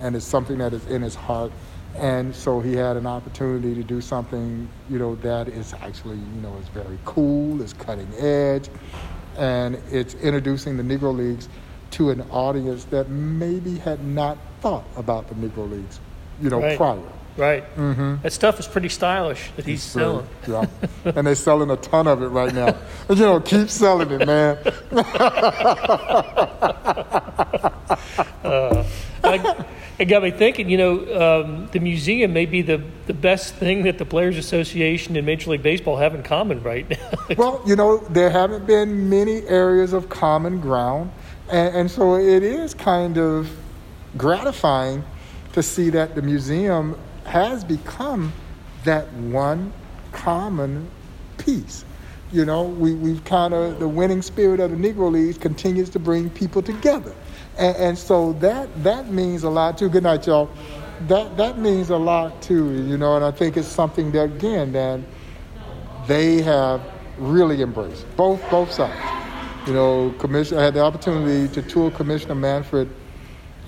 And 0.01 0.17
it's 0.17 0.27
something 0.27 0.59
that 0.59 0.73
is 0.73 0.85
in 0.89 1.01
his 1.01 1.15
heart. 1.15 1.53
And 1.97 2.35
so 2.35 2.59
he 2.59 2.75
had 2.75 2.97
an 2.97 3.07
opportunity 3.07 3.73
to 3.77 3.85
do 3.85 4.01
something, 4.01 4.69
you 4.91 4.99
know, 4.99 5.15
that 5.17 5.47
is 5.47 5.73
actually, 5.75 6.17
you 6.17 6.41
know, 6.43 6.57
is 6.61 6.67
very 6.69 6.99
cool, 7.05 7.63
is 7.63 7.73
cutting 7.73 8.09
edge, 8.19 8.69
and 9.39 9.77
it's 9.93 10.15
introducing 10.15 10.77
the 10.77 10.83
Negro 10.83 11.17
Leagues 11.17 11.49
to 11.93 12.11
an 12.11 12.23
audience 12.33 12.85
that 12.87 13.09
maybe 13.09 13.79
had 13.79 14.05
not 14.05 14.37
thought 14.61 14.85
about 14.97 15.29
the 15.29 15.37
Negro 15.37 15.71
Leagues, 15.71 16.01
you 16.43 16.51
know, 16.51 16.61
Right. 16.61 16.77
prior. 16.77 16.99
Right. 17.37 17.64
That 18.23 18.33
stuff 18.33 18.59
is 18.59 18.66
pretty 18.66 18.88
stylish 18.88 19.50
that 19.57 19.66
he's 19.66 19.83
selling. 19.83 20.26
Yeah. 20.47 20.66
and 21.05 21.26
they're 21.26 21.35
selling 21.35 21.71
a 21.71 21.76
ton 21.76 22.07
of 22.07 22.23
it 22.23 22.28
right 22.28 22.55
now. 22.55 22.76
you 23.09 23.16
know, 23.16 23.40
keep 23.40 23.69
selling 23.69 24.11
it, 24.11 24.26
man. 24.26 24.59
I, 29.25 29.64
it 29.99 30.07
got 30.07 30.23
me 30.23 30.31
thinking, 30.31 30.69
you 30.69 30.76
know, 30.76 31.43
um, 31.43 31.69
the 31.73 31.81
museum 31.81 32.33
may 32.33 32.47
be 32.47 32.62
the, 32.62 32.83
the 33.07 33.14
best 33.14 33.55
thing 33.55 33.85
that 33.85 33.99
the 33.99 34.05
Players 34.05 34.37
Association 34.37 35.16
and 35.16 35.25
Major 35.25 35.50
League 35.50 35.62
Baseball 35.62 35.97
have 35.97 36.14
in 36.14 36.23
common 36.23 36.62
right 36.62 36.88
now. 36.88 37.11
well, 37.37 37.62
you 37.66 37.76
know, 37.76 37.99
there 37.99 38.31
haven't 38.31 38.66
been 38.66 39.09
many 39.09 39.47
areas 39.47 39.93
of 39.93 40.09
common 40.09 40.61
ground. 40.61 41.12
And, 41.50 41.76
and 41.76 41.90
so 41.90 42.16
it 42.16 42.43
is 42.43 42.75
kind 42.75 43.19
of 43.19 43.50
gratifying 44.16 45.05
to 45.52 45.62
see 45.62 45.90
that 45.90 46.14
the 46.14 46.23
museum 46.23 46.99
has 47.26 47.64
become 47.64 48.33
that 48.85 49.12
one 49.14 49.73
common 50.12 50.88
piece. 51.38 51.85
You 52.33 52.45
know, 52.45 52.64
we, 52.64 52.95
we've 52.95 53.25
kind 53.25 53.54
of, 53.54 53.78
the 53.78 53.88
winning 53.88 54.23
spirit 54.23 54.59
of 54.59 54.71
the 54.71 54.76
Negro 54.76 55.11
Leagues 55.11 55.38
continues 55.38 55.88
to 55.90 55.99
bring 55.99 56.28
people 56.30 56.62
together. 56.62 57.14
And, 57.56 57.76
and 57.76 57.99
so 57.99 58.33
that, 58.35 58.83
that 58.83 59.11
means 59.12 59.45
a 59.45 59.50
lot 59.50 59.78
too. 59.78 59.88
Good 59.88 60.02
night, 60.02 60.26
y'all. 60.26 60.50
That, 61.09 61.37
that 61.37 61.59
means 61.59 61.90
a 61.90 61.97
lot 61.97 62.40
too, 62.42 62.73
you 62.85 62.97
know, 62.97 63.16
and 63.16 63.25
I 63.25 63.30
think 63.30 63.56
it's 63.56 63.68
something 63.68 64.11
that, 64.12 64.25
again, 64.25 64.73
that 64.73 65.00
they 66.06 66.40
have 66.42 66.80
really 67.18 67.62
embraced, 67.62 68.06
both, 68.16 68.42
both 68.50 68.73
sides. 68.73 68.99
You 69.66 69.75
know, 69.75 70.14
commission, 70.18 70.59
I 70.59 70.62
had 70.62 70.75
the 70.75 70.80
opportunity 70.80 71.52
to 71.54 71.62
tour 71.68 71.90
Commissioner 71.90 72.35
Manfred 72.35 72.88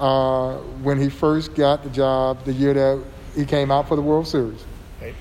uh, 0.00 0.56
when 0.82 1.00
he 1.00 1.10
first 1.10 1.54
got 1.54 1.82
the 1.82 1.90
job 1.90 2.44
the 2.44 2.52
year 2.52 2.72
that 2.72 3.04
he 3.38 3.46
came 3.46 3.70
out 3.70 3.86
for 3.86 3.94
the 3.94 4.02
World 4.02 4.26
Series. 4.26 4.64
Right. 5.00 5.14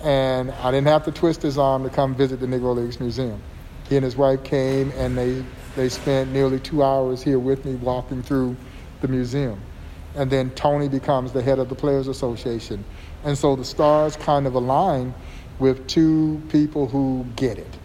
And 0.00 0.52
I 0.52 0.70
didn't 0.70 0.86
have 0.86 1.04
to 1.06 1.12
twist 1.12 1.42
his 1.42 1.58
arm 1.58 1.82
to 1.82 1.90
come 1.90 2.14
visit 2.14 2.38
the 2.38 2.46
Negro 2.46 2.76
Leagues 2.76 3.00
Museum. 3.00 3.42
He 3.88 3.96
and 3.96 4.04
his 4.04 4.16
wife 4.16 4.44
came 4.44 4.92
and 4.92 5.18
they, 5.18 5.44
they 5.74 5.88
spent 5.88 6.30
nearly 6.30 6.60
two 6.60 6.84
hours 6.84 7.20
here 7.20 7.40
with 7.40 7.64
me 7.64 7.74
walking 7.74 8.22
through 8.22 8.56
the 9.00 9.08
museum. 9.08 9.60
And 10.14 10.30
then 10.30 10.50
Tony 10.50 10.88
becomes 10.88 11.32
the 11.32 11.42
head 11.42 11.58
of 11.58 11.68
the 11.68 11.74
Players 11.74 12.06
Association. 12.06 12.84
And 13.24 13.36
so 13.36 13.56
the 13.56 13.64
stars 13.64 14.14
kind 14.14 14.46
of 14.46 14.54
align 14.54 15.12
with 15.58 15.84
two 15.88 16.40
people 16.50 16.86
who 16.86 17.26
get 17.34 17.58
it. 17.58 17.78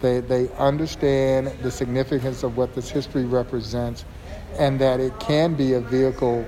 They, 0.00 0.20
they 0.20 0.48
understand 0.58 1.48
the 1.62 1.72
significance 1.72 2.44
of 2.44 2.56
what 2.56 2.76
this 2.76 2.88
history 2.88 3.24
represents 3.24 4.04
and 4.58 4.80
that 4.80 5.00
it 5.00 5.18
can 5.18 5.54
be 5.54 5.72
a 5.72 5.80
vehicle 5.80 6.46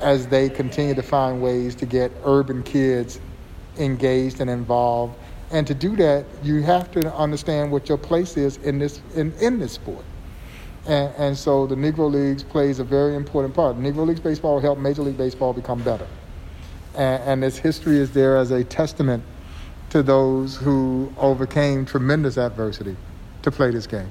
as 0.00 0.26
they 0.26 0.48
continue 0.48 0.94
to 0.94 1.02
find 1.02 1.42
ways 1.42 1.74
to 1.76 1.86
get 1.86 2.12
urban 2.24 2.62
kids 2.62 3.20
engaged 3.78 4.40
and 4.40 4.50
involved. 4.50 5.16
And 5.50 5.66
to 5.66 5.74
do 5.74 5.96
that, 5.96 6.26
you 6.42 6.62
have 6.62 6.90
to 6.92 7.12
understand 7.14 7.72
what 7.72 7.88
your 7.88 7.98
place 7.98 8.36
is 8.36 8.56
in 8.58 8.78
this 8.78 9.00
in, 9.14 9.32
in 9.40 9.58
this 9.58 9.72
sport. 9.72 10.04
And, 10.86 11.12
and 11.16 11.36
so 11.36 11.66
the 11.66 11.74
Negro 11.74 12.10
Leagues 12.10 12.42
plays 12.42 12.78
a 12.78 12.84
very 12.84 13.14
important 13.14 13.54
part. 13.54 13.76
Negro 13.76 14.06
Leagues 14.06 14.20
baseball 14.20 14.60
helped 14.60 14.80
Major 14.80 15.02
League 15.02 15.18
Baseball 15.18 15.52
become 15.52 15.82
better. 15.82 16.06
And, 16.94 17.22
and 17.24 17.42
this 17.42 17.58
history 17.58 17.98
is 17.98 18.12
there 18.12 18.36
as 18.36 18.50
a 18.50 18.64
testament 18.64 19.22
to 19.90 20.02
those 20.02 20.56
who 20.56 21.12
overcame 21.18 21.84
tremendous 21.84 22.38
adversity 22.38 22.96
to 23.42 23.50
play 23.50 23.70
this 23.70 23.86
game. 23.86 24.10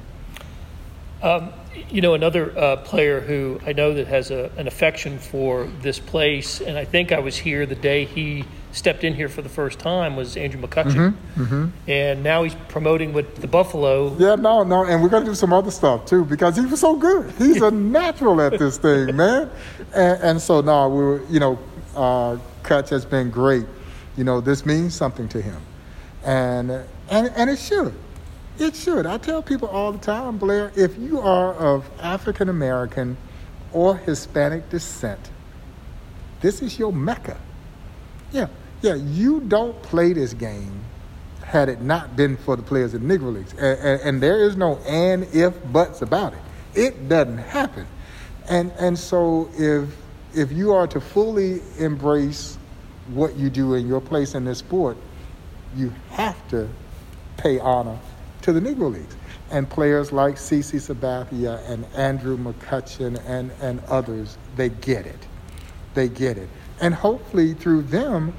Um, 1.21 1.51
you 1.89 2.01
know, 2.01 2.13
another 2.13 2.57
uh, 2.57 2.77
player 2.77 3.19
who 3.19 3.59
I 3.65 3.73
know 3.73 3.93
that 3.93 4.07
has 4.07 4.31
a, 4.31 4.51
an 4.57 4.67
affection 4.67 5.19
for 5.19 5.65
this 5.81 5.99
place, 5.99 6.61
and 6.61 6.77
I 6.77 6.85
think 6.85 7.11
I 7.11 7.19
was 7.19 7.38
here 7.38 7.65
the 7.65 7.75
day 7.75 8.05
he 8.05 8.45
stepped 8.71 9.03
in 9.03 9.13
here 9.13 9.29
for 9.29 9.41
the 9.41 9.49
first 9.49 9.79
time 9.79 10.15
was 10.15 10.38
Andrew 10.38 10.61
McCutchen, 10.61 11.13
mm-hmm, 11.13 11.43
mm-hmm. 11.43 11.89
and 11.89 12.23
now 12.23 12.43
he's 12.43 12.55
promoting 12.67 13.13
with 13.13 13.35
the 13.38 13.47
Buffalo. 13.47 14.15
Yeah, 14.17 14.35
no, 14.35 14.63
no, 14.63 14.85
and 14.85 15.01
we're 15.01 15.09
gonna 15.09 15.25
do 15.25 15.35
some 15.35 15.51
other 15.51 15.71
stuff 15.71 16.05
too 16.05 16.23
because 16.25 16.55
he 16.55 16.65
was 16.65 16.79
so 16.79 16.95
good. 16.95 17.31
He's 17.38 17.61
a 17.61 17.71
natural 17.99 18.39
at 18.41 18.57
this 18.57 18.77
thing, 18.77 19.15
man. 19.15 19.49
And, 19.93 20.23
and 20.23 20.41
so 20.41 20.61
now 20.61 20.88
we 20.88 21.03
are 21.03 21.25
you 21.25 21.39
know, 21.39 21.59
uh, 21.95 22.38
Kutch 22.63 22.89
has 22.89 23.05
been 23.05 23.29
great. 23.29 23.65
You 24.15 24.23
know, 24.23 24.41
this 24.41 24.65
means 24.65 24.93
something 24.93 25.27
to 25.29 25.41
him, 25.41 25.61
and 26.23 26.71
and 27.09 27.27
and 27.35 27.49
it 27.49 27.59
should. 27.59 27.93
It 28.59 28.75
should. 28.75 29.05
I 29.05 29.17
tell 29.17 29.41
people 29.41 29.69
all 29.69 29.93
the 29.93 29.99
time, 29.99 30.37
Blair, 30.37 30.73
if 30.75 30.97
you 30.97 31.21
are 31.21 31.53
of 31.53 31.89
African 32.01 32.49
American 32.49 33.15
or 33.71 33.95
Hispanic 33.95 34.69
descent, 34.69 35.31
this 36.41 36.61
is 36.61 36.77
your 36.77 36.91
mecca. 36.91 37.39
Yeah, 38.33 38.47
yeah, 38.81 38.95
you 38.95 39.39
don't 39.39 39.81
play 39.81 40.11
this 40.11 40.33
game 40.33 40.81
had 41.43 41.69
it 41.69 41.81
not 41.81 42.15
been 42.15 42.35
for 42.35 42.55
the 42.57 42.61
players 42.61 42.93
in 42.93 43.01
Negro 43.03 43.33
Leagues. 43.33 43.53
And, 43.53 43.79
and, 43.79 44.01
and, 44.01 44.21
there 44.21 44.43
is 44.43 44.55
no 44.55 44.77
and, 44.87 45.23
if, 45.33 45.55
buts 45.71 46.03
about 46.03 46.33
it. 46.33 46.39
It 46.75 47.09
doesn't 47.09 47.39
happen. 47.39 47.87
And, 48.49 48.71
and 48.73 48.99
so 48.99 49.49
if, 49.57 49.89
if 50.35 50.51
you 50.51 50.73
are 50.73 50.85
to 50.87 51.01
fully 51.01 51.61
embrace 51.79 52.57
what 53.07 53.35
you 53.35 53.49
do 53.49 53.73
in 53.73 53.87
your 53.87 53.99
place 53.99 54.35
in 54.35 54.45
this 54.45 54.59
sport, 54.59 54.95
you 55.75 55.91
have 56.11 56.47
to 56.49 56.69
pay 57.37 57.57
honor 57.57 57.97
to 58.53 58.60
the 58.60 58.68
Negro 58.68 58.91
Leagues. 58.91 59.15
And 59.51 59.70
players 59.70 60.12
like 60.12 60.36
CC 60.36 60.79
Sabathia 60.79 61.68
and 61.70 61.86
Andrew 61.96 62.38
McCutchen 62.38 63.22
and, 63.27 63.51
and 63.62 63.79
others, 63.86 64.38
they 64.56 64.70
get 64.70 65.06
it. 65.06 65.27
They 65.94 66.08
get 66.08 66.38
it. 66.38 66.50
And 66.82 66.94
hopefully 66.94 67.53
through 67.53 67.84
them, 67.84 68.34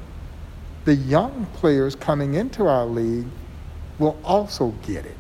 the 0.85 0.95
young 0.95 1.47
players 1.55 1.95
coming 1.95 2.35
into 2.35 2.67
our 2.67 2.87
league 2.87 3.27
will 3.99 4.19
also 4.25 4.71
get 4.87 5.05
it. 5.05 5.17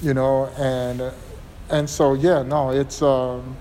You 0.00 0.14
know, 0.14 0.46
and 0.56 1.12
and 1.70 1.90
so 1.90 2.14
yeah, 2.14 2.42
no, 2.42 2.70
it's 2.70 3.02
um, 3.02 3.56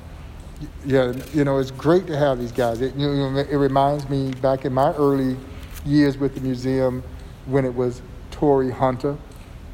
yeah, 0.85 1.11
you 1.33 1.43
know, 1.43 1.57
it's 1.57 1.71
great 1.71 2.05
to 2.07 2.15
have 2.15 2.39
these 2.39 2.51
guys. 2.51 2.79
It, 2.81 2.95
you 2.95 3.07
know, 3.07 3.37
it 3.37 3.55
reminds 3.55 4.07
me 4.07 4.31
back 4.35 4.63
in 4.63 4.73
my 4.73 4.93
early 4.93 5.35
years 5.83 6.17
with 6.17 6.35
the 6.35 6.41
museum 6.41 7.03
when 7.47 7.65
it 7.65 7.73
was 7.73 8.03
Torii 8.29 8.71
Hunter 8.71 9.17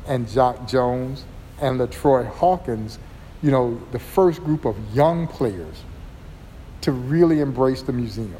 and 0.07 0.27
Jacque 0.29 0.67
Jones 0.67 1.25
and 1.61 1.79
LaTroy 1.79 2.27
Hawkins, 2.27 2.99
you 3.41 3.51
know, 3.51 3.79
the 3.91 3.99
first 3.99 4.43
group 4.43 4.65
of 4.65 4.75
young 4.93 5.27
players 5.27 5.83
to 6.81 6.91
really 6.91 7.39
embrace 7.39 7.81
the 7.81 7.93
museum. 7.93 8.35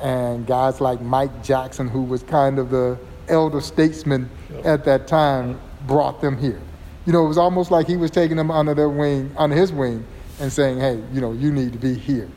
And 0.00 0.46
guys 0.46 0.80
like 0.80 1.00
Mike 1.00 1.44
Jackson, 1.44 1.88
who 1.88 2.02
was 2.02 2.22
kind 2.22 2.58
of 2.58 2.70
the 2.70 2.98
elder 3.28 3.60
statesman 3.60 4.28
yep. 4.50 4.66
at 4.66 4.84
that 4.84 5.06
time, 5.06 5.60
brought 5.86 6.20
them 6.20 6.36
here. 6.38 6.60
You 7.06 7.12
know, 7.12 7.24
it 7.24 7.28
was 7.28 7.38
almost 7.38 7.70
like 7.70 7.86
he 7.86 7.96
was 7.96 8.10
taking 8.10 8.36
them 8.36 8.50
under 8.50 8.74
their 8.74 8.88
wing, 8.88 9.32
under 9.36 9.56
his 9.56 9.72
wing, 9.72 10.04
and 10.40 10.52
saying, 10.52 10.78
hey, 10.78 11.02
you 11.12 11.20
know, 11.20 11.32
you 11.32 11.52
need 11.52 11.72
to 11.72 11.78
be 11.78 11.94
here. 11.94 12.28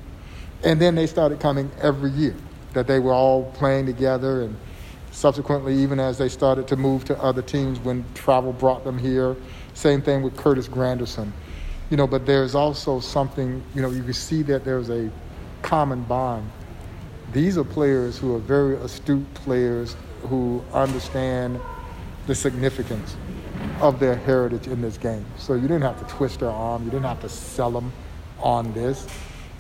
And 0.64 0.82
then 0.82 0.96
they 0.96 1.08
started 1.08 1.40
coming 1.40 1.72
every 1.82 2.12
year, 2.12 2.36
that 2.74 2.88
they 2.88 3.00
were 3.00 3.14
all 3.14 3.52
playing 3.54 3.86
together 3.86 4.42
and 4.42 4.58
subsequently, 5.16 5.74
even 5.74 5.98
as 5.98 6.18
they 6.18 6.28
started 6.28 6.68
to 6.68 6.76
move 6.76 7.06
to 7.06 7.18
other 7.24 7.42
teams 7.42 7.80
when 7.80 8.04
travel 8.14 8.52
brought 8.52 8.84
them 8.84 8.98
here. 8.98 9.36
Same 9.74 10.02
thing 10.02 10.22
with 10.22 10.36
Curtis 10.36 10.68
Granderson. 10.68 11.32
You 11.90 11.96
know, 11.96 12.06
but 12.06 12.26
there's 12.26 12.54
also 12.54 13.00
something, 13.00 13.64
you 13.74 13.82
know, 13.82 13.92
you 13.92 14.04
can 14.04 14.14
see 14.14 14.42
that 14.44 14.66
there's 14.66 14.90
a 14.90 15.10
common 15.62 16.04
bond. 16.04 16.52
These 17.32 17.58
are 17.58 17.64
players 17.64 18.18
who 18.18 18.36
are 18.36 18.40
very 18.40 18.76
astute 18.76 19.34
players 19.36 19.96
who 20.24 20.62
understand 20.74 21.62
the 22.28 22.36
significance 22.36 23.16
of 23.80 24.00
their 24.00 24.16
heritage 24.16 24.68
in 24.68 24.82
this 24.82 24.98
game. 24.98 25.26
So 25.38 25.54
you 25.54 25.62
didn't 25.62 25.84
have 25.84 26.00
to 26.06 26.14
twist 26.14 26.42
their 26.42 26.50
arm, 26.50 26.84
you 26.84 26.92
didn't 26.92 27.06
have 27.06 27.22
to 27.22 27.30
sell 27.30 27.72
them 27.72 27.94
on 28.40 28.74
this. 28.74 29.08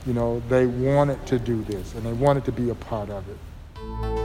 You 0.05 0.13
know, 0.13 0.41
they 0.49 0.65
wanted 0.65 1.25
to 1.27 1.39
do 1.39 1.63
this 1.63 1.95
and 1.95 2.05
they 2.05 2.13
wanted 2.13 2.43
to 2.45 2.51
be 2.51 2.71
a 2.71 2.75
part 2.75 3.09
of 3.09 3.23
it. 3.29 4.24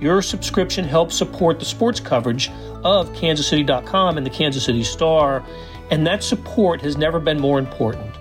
Your 0.00 0.20
subscription 0.20 0.84
helps 0.84 1.16
support 1.16 1.58
the 1.58 1.64
sports 1.64 2.00
coverage 2.00 2.50
of 2.84 3.10
kansascity.com 3.14 4.18
and 4.18 4.26
the 4.26 4.30
Kansas 4.30 4.64
City 4.64 4.84
Star, 4.84 5.44
and 5.90 6.06
that 6.06 6.22
support 6.22 6.82
has 6.82 6.96
never 6.96 7.18
been 7.18 7.40
more 7.40 7.58
important. 7.58 8.14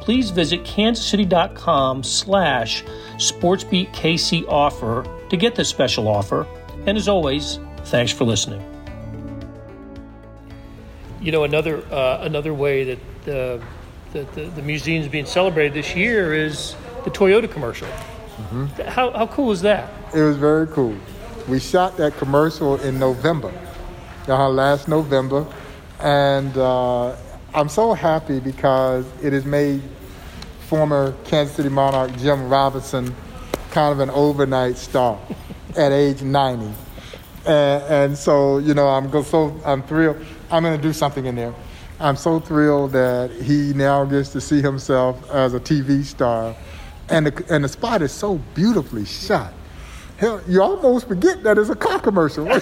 Please 0.00 0.30
visit 0.30 0.64
kansascity.com 0.64 2.02
slash 2.02 2.84
sportsbeatkc 3.16 4.46
offer 4.48 5.04
to 5.28 5.36
get 5.36 5.54
this 5.54 5.68
special 5.68 6.08
offer. 6.08 6.46
And 6.86 6.96
as 6.96 7.08
always, 7.08 7.58
thanks 7.84 8.12
for 8.12 8.24
listening. 8.24 8.62
You 11.20 11.32
know, 11.32 11.44
another 11.44 11.82
uh, 11.92 12.20
another 12.22 12.54
way 12.54 12.84
that 12.84 12.98
the, 13.24 13.62
the, 14.12 14.22
the, 14.34 14.42
the 14.46 14.62
museum 14.62 15.02
is 15.02 15.08
being 15.08 15.26
celebrated 15.26 15.74
this 15.74 15.94
year 15.94 16.32
is 16.32 16.76
the 17.04 17.10
Toyota 17.10 17.50
commercial. 17.50 17.88
Mm-hmm. 18.38 18.88
How, 18.88 19.10
how 19.10 19.26
cool 19.26 19.50
is 19.52 19.60
that? 19.62 19.90
It 20.14 20.22
was 20.22 20.36
very 20.36 20.66
cool. 20.68 20.96
We 21.48 21.58
shot 21.58 21.96
that 21.96 22.16
commercial 22.16 22.80
in 22.80 22.98
November, 22.98 23.52
uh, 24.28 24.48
last 24.48 24.88
November, 24.88 25.46
And 26.00 26.56
uh, 26.56 27.16
I'm 27.54 27.68
so 27.68 27.94
happy 27.94 28.38
because 28.38 29.06
it 29.22 29.32
has 29.32 29.44
made 29.44 29.82
former 30.68 31.12
Kansas 31.24 31.56
City 31.56 31.68
Monarch 31.68 32.16
Jim 32.18 32.48
Robinson 32.48 33.14
kind 33.70 33.92
of 33.92 34.00
an 34.00 34.10
overnight 34.10 34.76
star 34.76 35.18
at 35.76 35.92
age 35.92 36.22
90. 36.22 36.72
And, 37.46 37.82
and, 37.84 38.18
so, 38.18 38.58
you 38.58 38.74
know, 38.74 38.88
I'm 38.88 39.10
so 39.24 39.58
I'm 39.64 39.82
thrilled. 39.82 40.24
I'm 40.50 40.62
going 40.62 40.76
to 40.76 40.82
do 40.82 40.92
something 40.92 41.26
in 41.26 41.34
there. 41.34 41.54
I'm 42.00 42.16
so 42.16 42.38
thrilled 42.38 42.92
that 42.92 43.32
he 43.32 43.72
now 43.74 44.04
gets 44.04 44.28
to 44.30 44.40
see 44.40 44.60
himself 44.60 45.28
as 45.30 45.54
a 45.54 45.60
TV 45.60 46.04
star, 46.04 46.54
and 47.10 47.26
the, 47.26 47.54
and 47.54 47.64
the 47.64 47.68
spot 47.68 48.02
is 48.02 48.12
so 48.12 48.36
beautifully 48.54 49.04
shot. 49.04 49.52
Hell, 50.18 50.42
you 50.48 50.60
almost 50.60 51.06
forget 51.06 51.42
that 51.44 51.58
it's 51.58 51.70
a 51.70 51.76
car 51.76 52.00
commercial. 52.00 52.44
but 52.44 52.58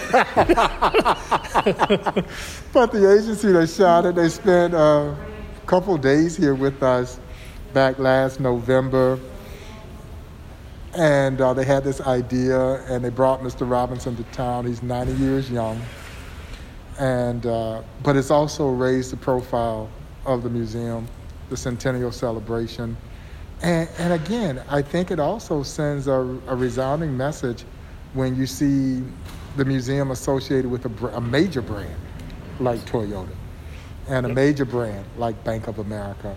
the 2.93 3.19
agency 3.19 3.51
that 3.53 3.69
shot 3.69 4.05
it, 4.05 4.15
they 4.15 4.29
spent 4.29 4.75
a 4.75 5.17
couple 5.65 5.97
days 5.97 6.37
here 6.37 6.55
with 6.55 6.83
us 6.83 7.19
back 7.73 7.99
last 7.99 8.41
November. 8.41 9.19
And 10.95 11.41
uh, 11.41 11.55
they 11.55 11.65
had 11.65 11.83
this 11.83 12.01
idea, 12.03 12.59
and 12.91 13.03
they 13.05 13.11
brought 13.11 13.41
Mr. 13.41 13.69
Robinson 13.69 14.17
to 14.17 14.23
town. 14.25 14.67
He's 14.67 14.83
90 14.83 15.13
years 15.15 15.51
young. 15.51 15.81
And, 16.99 17.47
uh, 17.47 17.83
but 18.03 18.17
it's 18.17 18.31
also 18.31 18.69
raised 18.69 19.13
the 19.13 19.17
profile 19.17 19.89
of 20.27 20.43
the 20.43 20.51
museum, 20.51 21.07
the 21.49 21.57
centennial 21.57 22.13
celebration 22.13 22.97
and, 23.63 23.89
and 23.99 24.13
again, 24.13 24.63
I 24.69 24.83
think 24.83 25.11
it 25.11 25.19
also 25.19 25.63
sends 25.63 26.09
a, 26.09 26.13
a, 26.13 26.55
resounding 26.55 27.17
message 27.17 27.65
when 28.13 28.37
you 28.37 28.47
see 28.47 29.03
the 29.57 29.65
museum 29.65 30.11
associated 30.11 30.71
with 30.71 30.85
a, 30.85 31.07
a 31.09 31.21
major 31.21 31.63
brand 31.63 32.01
like 32.61 32.81
Toyota 32.81 33.35
and 34.09 34.27
a 34.27 34.29
major 34.29 34.65
brand 34.65 35.05
like 35.17 35.43
Bank 35.45 35.69
of 35.69 35.79
America. 35.79 36.37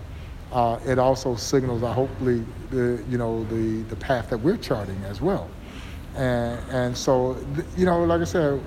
Uh, 0.52 0.80
it 0.84 0.98
also 0.98 1.36
signals, 1.36 1.82
uh, 1.82 1.92
hopefully, 1.92 2.44
the 2.70 3.02
you 3.08 3.16
know 3.16 3.44
the 3.44 3.82
the 3.82 3.96
path 3.96 4.30
that 4.30 4.38
we're 4.38 4.56
charting 4.56 5.00
as 5.04 5.20
well. 5.20 5.48
And 6.16 6.58
and 6.70 6.96
so 6.96 7.36
you 7.76 7.86
know, 7.86 8.02
like 8.02 8.20
I 8.20 8.24
said, 8.24 8.60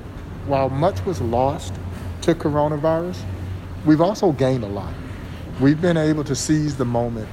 while 0.45 0.69
much 0.69 1.03
was 1.05 1.19
lost 1.19 1.73
to 2.21 2.33
coronavirus, 2.35 3.21
we've 3.85 3.99
also 3.99 4.31
gained 4.31 4.63
a 4.63 4.67
lot. 4.67 4.93
We've 5.59 5.81
been 5.81 5.97
able 5.97 6.23
to 6.23 6.35
seize 6.35 6.77
the 6.77 6.85
moment 6.85 7.27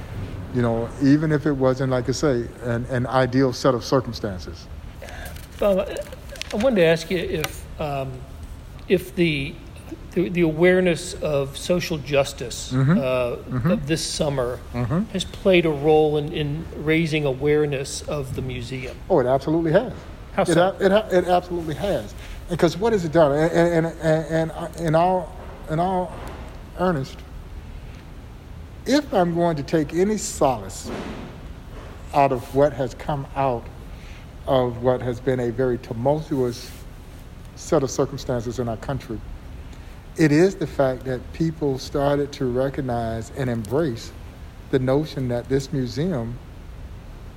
you 0.53 0.61
know, 0.61 0.89
even 1.01 1.31
if 1.31 1.45
it 1.45 1.53
wasn't, 1.53 1.91
like 1.91 2.09
I 2.09 2.11
say, 2.11 2.47
an, 2.63 2.85
an 2.85 3.07
ideal 3.07 3.53
set 3.53 3.73
of 3.73 3.83
circumstances. 3.83 4.67
I 5.61 6.57
wanted 6.57 6.77
to 6.77 6.85
ask 6.85 7.09
you 7.11 7.17
if, 7.17 7.79
um, 7.79 8.11
if 8.87 9.15
the, 9.15 9.55
the, 10.11 10.29
the, 10.29 10.41
awareness 10.41 11.13
of 11.13 11.57
social 11.57 11.97
justice 11.99 12.73
mm-hmm. 12.73 12.91
Uh, 12.91 12.95
mm-hmm. 12.95 13.71
of 13.71 13.87
this 13.87 14.05
summer 14.05 14.59
mm-hmm. 14.73 15.03
has 15.11 15.23
played 15.23 15.65
a 15.65 15.69
role 15.69 16.17
in, 16.17 16.33
in 16.33 16.65
raising 16.77 17.25
awareness 17.25 18.01
of 18.03 18.35
the 18.35 18.41
museum. 18.41 18.97
Oh, 19.09 19.19
it 19.19 19.27
absolutely 19.27 19.71
has. 19.71 19.93
How 20.33 20.43
so? 20.43 20.75
It, 20.79 20.91
it, 20.91 21.13
it 21.13 21.27
absolutely 21.27 21.75
has. 21.75 22.13
Because 22.49 22.75
what 22.75 22.91
has 22.91 23.05
it 23.05 23.11
done? 23.11 23.31
And, 23.31 23.85
and, 23.85 23.95
and, 24.01 24.51
and 24.51 24.75
in, 24.81 24.95
all, 24.95 25.33
in 25.69 25.79
all 25.79 26.13
earnest, 26.79 27.17
if 28.85 29.13
I'm 29.13 29.35
going 29.35 29.55
to 29.57 29.63
take 29.63 29.93
any 29.93 30.17
solace 30.17 30.89
out 32.13 32.31
of 32.31 32.55
what 32.55 32.73
has 32.73 32.93
come 32.95 33.27
out 33.35 33.63
of 34.47 34.81
what 34.81 35.01
has 35.01 35.19
been 35.19 35.39
a 35.39 35.51
very 35.51 35.77
tumultuous 35.77 36.71
set 37.55 37.83
of 37.83 37.91
circumstances 37.91 38.59
in 38.59 38.67
our 38.67 38.77
country, 38.77 39.19
it 40.17 40.31
is 40.31 40.55
the 40.55 40.67
fact 40.67 41.05
that 41.05 41.21
people 41.33 41.77
started 41.77 42.31
to 42.33 42.45
recognize 42.45 43.31
and 43.37 43.49
embrace 43.49 44.11
the 44.71 44.79
notion 44.79 45.27
that 45.27 45.47
this 45.47 45.71
museum 45.71 46.37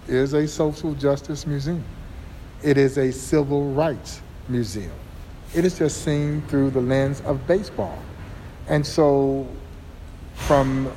is 0.09 0.33
a 0.33 0.49
social 0.49 0.95
justice 0.95 1.47
museum. 1.47 1.85
It 2.63 2.79
is 2.79 2.97
a 2.97 3.13
civil 3.13 3.71
rights 3.73 4.23
museum. 4.49 4.93
It 5.55 5.65
is 5.65 5.79
just 5.79 6.05
seen 6.05 6.43
through 6.49 6.71
the 6.71 6.81
lens 6.81 7.21
of 7.23 7.47
baseball. 7.47 7.99
And 8.67 8.85
so, 8.85 9.47
from 10.35 10.91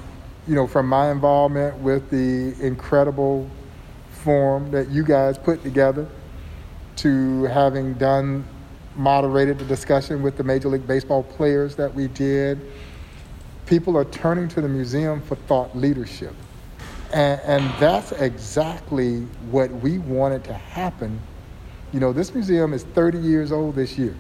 you 0.47 0.55
know, 0.55 0.65
from 0.65 0.87
my 0.87 1.11
involvement 1.11 1.77
with 1.79 2.09
the 2.09 2.55
incredible 2.65 3.49
forum 4.09 4.71
that 4.71 4.89
you 4.89 5.03
guys 5.03 5.37
put 5.37 5.61
together 5.61 6.07
to 6.97 7.43
having 7.43 7.93
done 7.95 8.45
moderated 8.95 9.59
the 9.59 9.65
discussion 9.65 10.23
with 10.23 10.37
the 10.37 10.43
Major 10.43 10.69
League 10.69 10.87
Baseball 10.87 11.21
players 11.21 11.75
that 11.75 11.93
we 11.93 12.07
did, 12.07 12.59
people 13.65 13.97
are 13.97 14.05
turning 14.05 14.47
to 14.49 14.61
the 14.61 14.67
museum 14.67 15.21
for 15.21 15.35
thought 15.35 15.75
leadership. 15.77 16.33
And, 17.13 17.39
and 17.41 17.79
that's 17.79 18.11
exactly 18.13 19.21
what 19.51 19.69
we 19.71 19.99
wanted 19.99 20.43
to 20.45 20.53
happen. 20.53 21.19
You 21.93 21.99
know, 21.99 22.11
this 22.11 22.33
museum 22.33 22.73
is 22.73 22.83
30 22.83 23.19
years 23.19 23.51
old 23.51 23.75
this 23.75 23.97
year. 23.97 24.15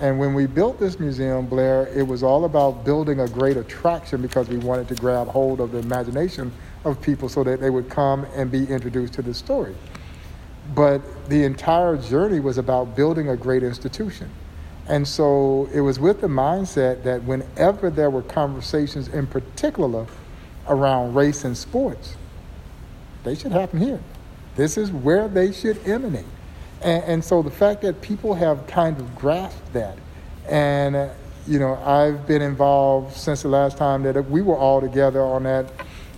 And 0.00 0.18
when 0.18 0.32
we 0.32 0.46
built 0.46 0.78
this 0.78 1.00
museum, 1.00 1.46
Blair, 1.46 1.88
it 1.88 2.06
was 2.06 2.22
all 2.22 2.44
about 2.44 2.84
building 2.84 3.20
a 3.20 3.28
great 3.28 3.56
attraction 3.56 4.22
because 4.22 4.48
we 4.48 4.56
wanted 4.56 4.86
to 4.88 4.94
grab 4.94 5.26
hold 5.26 5.60
of 5.60 5.72
the 5.72 5.78
imagination 5.78 6.52
of 6.84 7.02
people 7.02 7.28
so 7.28 7.42
that 7.42 7.60
they 7.60 7.70
would 7.70 7.90
come 7.90 8.24
and 8.36 8.50
be 8.50 8.64
introduced 8.64 9.14
to 9.14 9.22
the 9.22 9.34
story. 9.34 9.74
But 10.74 11.28
the 11.28 11.44
entire 11.44 11.96
journey 11.96 12.38
was 12.38 12.58
about 12.58 12.94
building 12.94 13.28
a 13.28 13.36
great 13.36 13.64
institution. 13.64 14.30
And 14.86 15.06
so 15.06 15.68
it 15.72 15.80
was 15.80 15.98
with 15.98 16.20
the 16.20 16.28
mindset 16.28 17.02
that 17.02 17.24
whenever 17.24 17.90
there 17.90 18.08
were 18.10 18.22
conversations 18.22 19.08
in 19.08 19.26
particular 19.26 20.06
around 20.68 21.14
race 21.14 21.44
and 21.44 21.56
sports, 21.56 22.16
they 23.24 23.34
should 23.34 23.52
happen 23.52 23.80
here. 23.80 24.00
This 24.54 24.78
is 24.78 24.92
where 24.92 25.28
they 25.28 25.52
should 25.52 25.86
emanate. 25.86 26.24
And, 26.82 27.04
and, 27.04 27.24
so 27.24 27.42
the 27.42 27.50
fact 27.50 27.82
that 27.82 28.00
people 28.00 28.34
have 28.34 28.66
kind 28.66 28.98
of 28.98 29.14
grasped 29.16 29.72
that, 29.72 29.98
and 30.48 30.94
uh, 30.94 31.08
you 31.46 31.58
know, 31.58 31.74
I've 31.76 32.26
been 32.26 32.42
involved 32.42 33.16
since 33.16 33.42
the 33.42 33.48
last 33.48 33.76
time 33.76 34.02
that 34.04 34.30
we 34.30 34.42
were 34.42 34.56
all 34.56 34.80
together 34.80 35.22
on 35.22 35.42
that 35.44 35.72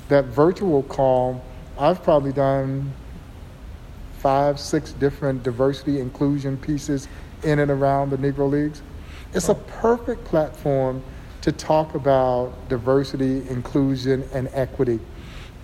that 0.08 0.26
virtual 0.26 0.82
call. 0.82 1.42
I've 1.78 2.02
probably 2.02 2.32
done 2.32 2.92
five, 4.18 4.60
six 4.60 4.92
different 4.92 5.42
diversity 5.42 5.98
inclusion 5.98 6.58
pieces 6.58 7.08
in 7.42 7.60
and 7.60 7.70
around 7.70 8.10
the 8.10 8.18
Negro 8.18 8.50
Leagues. 8.50 8.82
It's 9.32 9.48
a 9.48 9.54
perfect 9.54 10.24
platform 10.24 11.02
to 11.40 11.52
talk 11.52 11.94
about 11.94 12.52
diversity, 12.68 13.48
inclusion, 13.48 14.28
and 14.34 14.50
equity. 14.52 15.00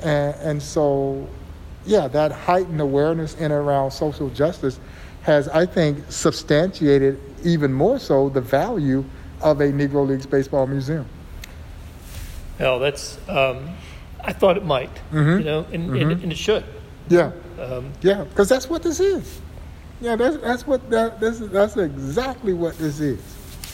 And, 0.00 0.34
and 0.36 0.62
so 0.62 1.28
yeah, 1.86 2.08
that 2.08 2.32
heightened 2.32 2.80
awareness 2.80 3.34
in 3.34 3.44
and 3.44 3.52
around 3.52 3.92
social 3.92 4.28
justice 4.30 4.78
has, 5.22 5.48
I 5.48 5.66
think, 5.66 6.10
substantiated 6.10 7.20
even 7.44 7.72
more 7.72 7.98
so 7.98 8.28
the 8.28 8.40
value 8.40 9.04
of 9.40 9.60
a 9.60 9.66
Negro 9.66 10.06
Leagues 10.06 10.26
baseball 10.26 10.66
museum. 10.66 11.06
Well, 12.58 12.78
that's, 12.78 13.18
um, 13.28 13.70
I 14.22 14.32
thought 14.32 14.56
it 14.56 14.64
might, 14.64 14.94
mm-hmm. 15.10 15.38
you 15.38 15.44
know, 15.44 15.66
and, 15.72 15.90
mm-hmm. 15.90 16.10
and, 16.10 16.22
and, 16.22 16.32
it 16.32 16.38
should. 16.38 16.64
Yeah. 17.08 17.32
Um, 17.60 17.92
yeah, 18.02 18.24
because 18.24 18.48
that's 18.48 18.68
what 18.68 18.82
this 18.82 19.00
is. 19.00 19.40
Yeah, 20.00 20.16
that's, 20.16 20.36
that's 20.38 20.66
what 20.66 20.88
that, 20.90 21.20
this 21.20 21.38
that's 21.38 21.76
exactly 21.76 22.52
what 22.52 22.76
this 22.78 23.00
is. 23.00 23.20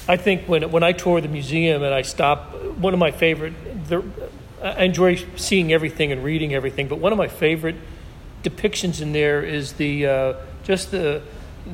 I 0.08 0.16
think 0.16 0.48
when, 0.48 0.70
when 0.70 0.82
I 0.82 0.92
tour 0.92 1.20
the 1.20 1.28
museum 1.28 1.82
and 1.82 1.94
I 1.94 2.02
stop, 2.02 2.54
one 2.76 2.92
of 2.92 2.98
my 2.98 3.10
favorite, 3.10 3.54
the, 3.88 4.02
I 4.62 4.84
enjoy 4.84 5.16
seeing 5.36 5.72
everything 5.72 6.12
and 6.12 6.24
reading 6.24 6.54
everything, 6.54 6.88
but 6.88 6.98
one 6.98 7.12
of 7.12 7.18
my 7.18 7.28
favorite 7.28 7.76
depictions 8.42 9.00
in 9.00 9.12
there 9.12 9.42
is 9.42 9.74
the 9.74 10.06
uh, 10.06 10.34
just 10.64 10.90
the 10.90 11.22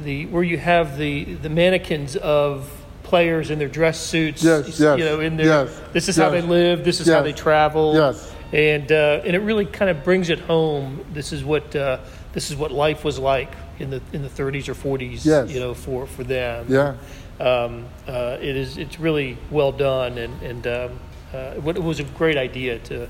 the 0.04 0.26
where 0.26 0.42
you 0.42 0.58
have 0.58 0.98
the 0.98 1.24
the 1.24 1.48
mannequins 1.48 2.16
of 2.16 2.70
players 3.02 3.50
in 3.50 3.58
their 3.58 3.68
dress 3.68 3.98
suits. 3.98 4.42
Yes, 4.42 4.78
yes, 4.78 4.98
you 4.98 5.04
know, 5.04 5.20
in 5.20 5.36
their 5.36 5.46
yes, 5.46 5.80
this 5.92 6.08
is 6.08 6.16
yes, 6.16 6.24
how 6.24 6.30
they 6.30 6.42
live. 6.42 6.84
This 6.84 7.00
is 7.00 7.06
yes, 7.06 7.16
how 7.16 7.22
they 7.22 7.32
travel. 7.32 7.94
Yes, 7.94 8.32
and 8.52 8.90
uh, 8.92 9.22
and 9.24 9.34
it 9.34 9.40
really 9.40 9.66
kind 9.66 9.90
of 9.90 10.04
brings 10.04 10.30
it 10.30 10.38
home. 10.40 11.04
This 11.12 11.32
is 11.32 11.44
what 11.44 11.74
uh, 11.74 11.98
this 12.32 12.50
is 12.50 12.56
what 12.56 12.70
life 12.70 13.04
was 13.04 13.18
like 13.18 13.52
in 13.78 13.90
the 13.90 14.02
in 14.12 14.22
the 14.22 14.28
30s 14.28 14.68
or 14.68 14.74
40s. 14.74 15.24
Yes. 15.24 15.50
you 15.50 15.60
know, 15.60 15.74
for 15.74 16.06
for 16.06 16.24
them. 16.24 16.66
Yeah. 16.68 16.96
Um, 17.40 17.86
uh, 18.06 18.38
it 18.40 18.56
is. 18.56 18.78
It's 18.78 18.98
really 18.98 19.38
well 19.50 19.72
done, 19.72 20.18
and 20.18 20.42
and 20.42 20.66
um, 20.66 21.00
uh, 21.32 21.54
it 21.56 21.82
was 21.82 22.00
a 22.00 22.04
great 22.04 22.36
idea 22.36 22.78
to 22.80 23.08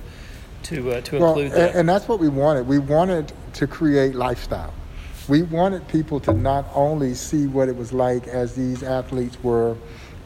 to 0.65 0.93
uh, 0.93 1.01
to 1.03 1.19
well, 1.19 1.31
include 1.31 1.53
that. 1.53 1.71
And, 1.71 1.81
and 1.81 1.89
that's 1.89 2.09
what 2.09 2.21
we 2.21 2.29
wanted. 2.29 2.67
We 2.67 2.79
wanted 2.79 3.33
to 3.55 3.67
create 3.67 4.15
lifestyle. 4.15 4.75
We 5.29 5.43
wanted 5.43 5.87
people 5.89 6.21
to 6.21 6.33
not 6.33 6.67
only 6.75 7.15
see 7.15 7.47
what 7.47 7.69
it 7.69 7.77
was 7.77 7.93
like 7.93 8.27
as 8.29 8.55
these 8.55 8.83
athletes 8.83 9.37
were 9.43 9.77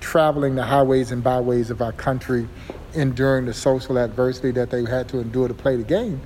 traveling 0.00 0.54
the 0.54 0.64
highways 0.64 1.12
and 1.12 1.22
byways 1.24 1.70
of 1.70 1.82
our 1.82 1.92
country, 1.92 2.48
enduring 2.94 3.46
the 3.46 3.54
social 3.54 3.98
adversity 3.98 4.50
that 4.52 4.70
they 4.70 4.84
had 4.84 5.08
to 5.08 5.18
endure 5.20 5.48
to 5.48 5.54
play 5.54 5.76
the 5.76 5.82
game, 5.84 6.20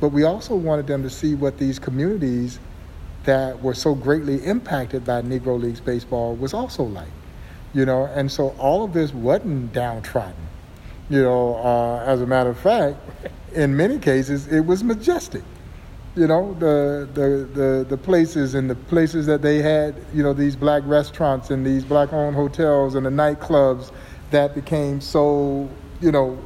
but 0.00 0.10
we 0.10 0.24
also 0.24 0.54
wanted 0.54 0.86
them 0.86 1.02
to 1.02 1.10
see 1.10 1.34
what 1.34 1.58
these 1.58 1.78
communities 1.78 2.58
that 3.24 3.62
were 3.62 3.74
so 3.74 3.94
greatly 3.94 4.44
impacted 4.44 5.04
by 5.04 5.22
Negro 5.22 5.60
Leagues 5.60 5.80
baseball 5.80 6.34
was 6.36 6.54
also 6.54 6.84
like. 6.84 7.08
you 7.72 7.84
know, 7.86 8.06
and 8.06 8.30
so 8.30 8.50
all 8.58 8.84
of 8.84 8.92
this 8.92 9.12
wasn't 9.12 9.72
downtrodden. 9.72 10.34
You 11.10 11.22
know, 11.22 11.56
uh, 11.56 12.04
as 12.06 12.22
a 12.22 12.26
matter 12.26 12.50
of 12.50 12.58
fact, 12.58 12.96
in 13.52 13.76
many 13.76 13.98
cases, 13.98 14.46
it 14.46 14.60
was 14.60 14.84
majestic. 14.84 15.42
You 16.14 16.28
know, 16.28 16.54
the, 16.54 17.08
the, 17.14 17.48
the, 17.52 17.86
the 17.88 17.96
places 17.96 18.54
and 18.54 18.70
the 18.70 18.76
places 18.76 19.26
that 19.26 19.42
they 19.42 19.60
had, 19.60 19.94
you 20.14 20.22
know, 20.22 20.32
these 20.32 20.54
black 20.54 20.82
restaurants 20.86 21.50
and 21.50 21.66
these 21.66 21.84
black 21.84 22.12
owned 22.12 22.36
hotels 22.36 22.94
and 22.94 23.04
the 23.04 23.10
nightclubs 23.10 23.92
that 24.30 24.54
became 24.54 25.00
so, 25.00 25.68
you 26.00 26.12
know, 26.12 26.38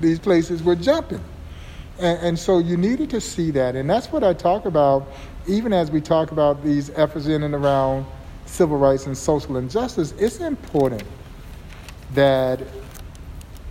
these 0.00 0.18
places 0.18 0.62
were 0.62 0.76
jumping. 0.76 1.22
And, 1.98 2.18
and, 2.20 2.38
so 2.38 2.58
you 2.58 2.76
needed 2.76 3.10
to 3.10 3.20
see 3.20 3.50
that. 3.52 3.74
And 3.74 3.88
that's 3.88 4.08
what 4.08 4.22
I 4.22 4.34
talk 4.34 4.66
about, 4.66 5.08
even 5.46 5.72
as 5.72 5.90
we 5.90 6.00
talk 6.00 6.30
about 6.30 6.62
these 6.62 6.90
efforts 6.90 7.26
in 7.26 7.42
and 7.42 7.54
around 7.54 8.06
civil 8.44 8.78
rights 8.78 9.06
and 9.06 9.16
social 9.16 9.56
injustice. 9.56 10.12
It's 10.18 10.40
important 10.40 11.04
that 12.12 12.60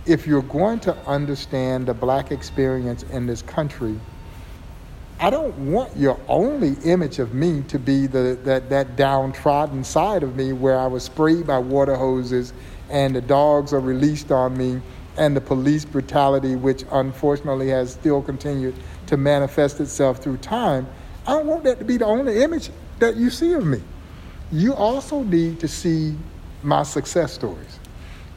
if 0.06 0.26
you're 0.26 0.42
going 0.42 0.80
to 0.80 0.96
understand 1.06 1.86
the 1.86 1.94
black 1.94 2.30
experience 2.30 3.02
in 3.04 3.26
this 3.26 3.42
country, 3.42 3.98
I 5.18 5.30
don't 5.30 5.56
want 5.72 5.96
your 5.96 6.20
only 6.28 6.74
image 6.84 7.18
of 7.18 7.34
me 7.34 7.62
to 7.68 7.78
be 7.78 8.06
the, 8.06 8.38
that, 8.44 8.68
that 8.68 8.96
downtrodden 8.96 9.82
side 9.82 10.22
of 10.22 10.36
me 10.36 10.52
where 10.52 10.78
I 10.78 10.86
was 10.86 11.04
sprayed 11.04 11.46
by 11.46 11.58
water 11.58 11.96
hoses 11.96 12.52
and 12.90 13.16
the 13.16 13.20
dogs 13.20 13.72
are 13.72 13.80
released 13.80 14.30
on 14.30 14.56
me 14.56 14.80
and 15.16 15.34
the 15.34 15.40
police 15.40 15.84
brutality, 15.84 16.54
which 16.54 16.84
unfortunately 16.92 17.68
has 17.68 17.92
still 17.92 18.22
continued 18.22 18.74
to 19.06 19.16
manifest 19.16 19.80
itself 19.80 20.18
through 20.18 20.36
time. 20.36 20.86
I 21.26 21.32
don't 21.32 21.46
want 21.46 21.64
that 21.64 21.78
to 21.78 21.84
be 21.84 21.96
the 21.96 22.04
only 22.04 22.42
image 22.42 22.70
that 22.98 23.16
you 23.16 23.30
see 23.30 23.54
of 23.54 23.64
me. 23.64 23.82
You 24.52 24.74
also 24.74 25.22
need 25.22 25.58
to 25.60 25.68
see 25.68 26.14
my 26.62 26.82
success 26.82 27.32
stories. 27.32 27.78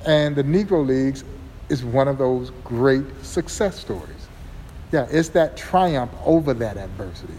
And 0.05 0.36
the 0.36 0.43
Negro 0.43 0.86
Leagues 0.86 1.23
is 1.69 1.84
one 1.84 2.08
of 2.08 2.17
those 2.17 2.51
great 2.63 3.05
success 3.23 3.79
stories. 3.79 4.27
Yeah, 4.91 5.08
it's 5.10 5.29
that 5.29 5.55
triumph 5.55 6.12
over 6.25 6.53
that 6.55 6.77
adversity. 6.77 7.34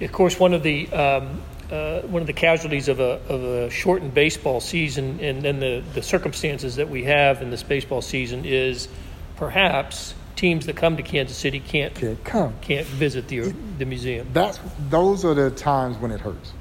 Of 0.00 0.12
course, 0.12 0.40
one 0.40 0.54
of 0.54 0.62
the 0.62 0.90
um, 0.92 1.42
uh, 1.70 2.00
one 2.02 2.22
of 2.22 2.26
the 2.26 2.32
casualties 2.32 2.88
of 2.88 3.00
a, 3.00 3.20
of 3.28 3.44
a 3.44 3.70
shortened 3.70 4.12
baseball 4.12 4.60
season 4.60 5.20
and 5.20 5.42
then 5.42 5.60
the, 5.60 5.84
the 5.94 6.02
circumstances 6.02 6.76
that 6.76 6.88
we 6.88 7.04
have 7.04 7.42
in 7.42 7.50
this 7.50 7.62
baseball 7.62 8.02
season 8.02 8.44
is 8.44 8.88
perhaps 9.36 10.14
teams 10.34 10.66
that 10.66 10.74
come 10.74 10.96
to 10.96 11.02
Kansas 11.02 11.36
City 11.36 11.60
can't 11.60 11.94
can't 11.94 12.24
come 12.24 12.54
can't 12.60 12.86
visit 12.86 13.28
the 13.28 13.54
the 13.78 13.84
museum. 13.84 14.28
That's 14.32 14.58
those 14.88 15.24
are 15.24 15.34
the 15.34 15.50
times 15.50 15.96
when 15.98 16.10
it 16.10 16.20
hurts. 16.20 16.52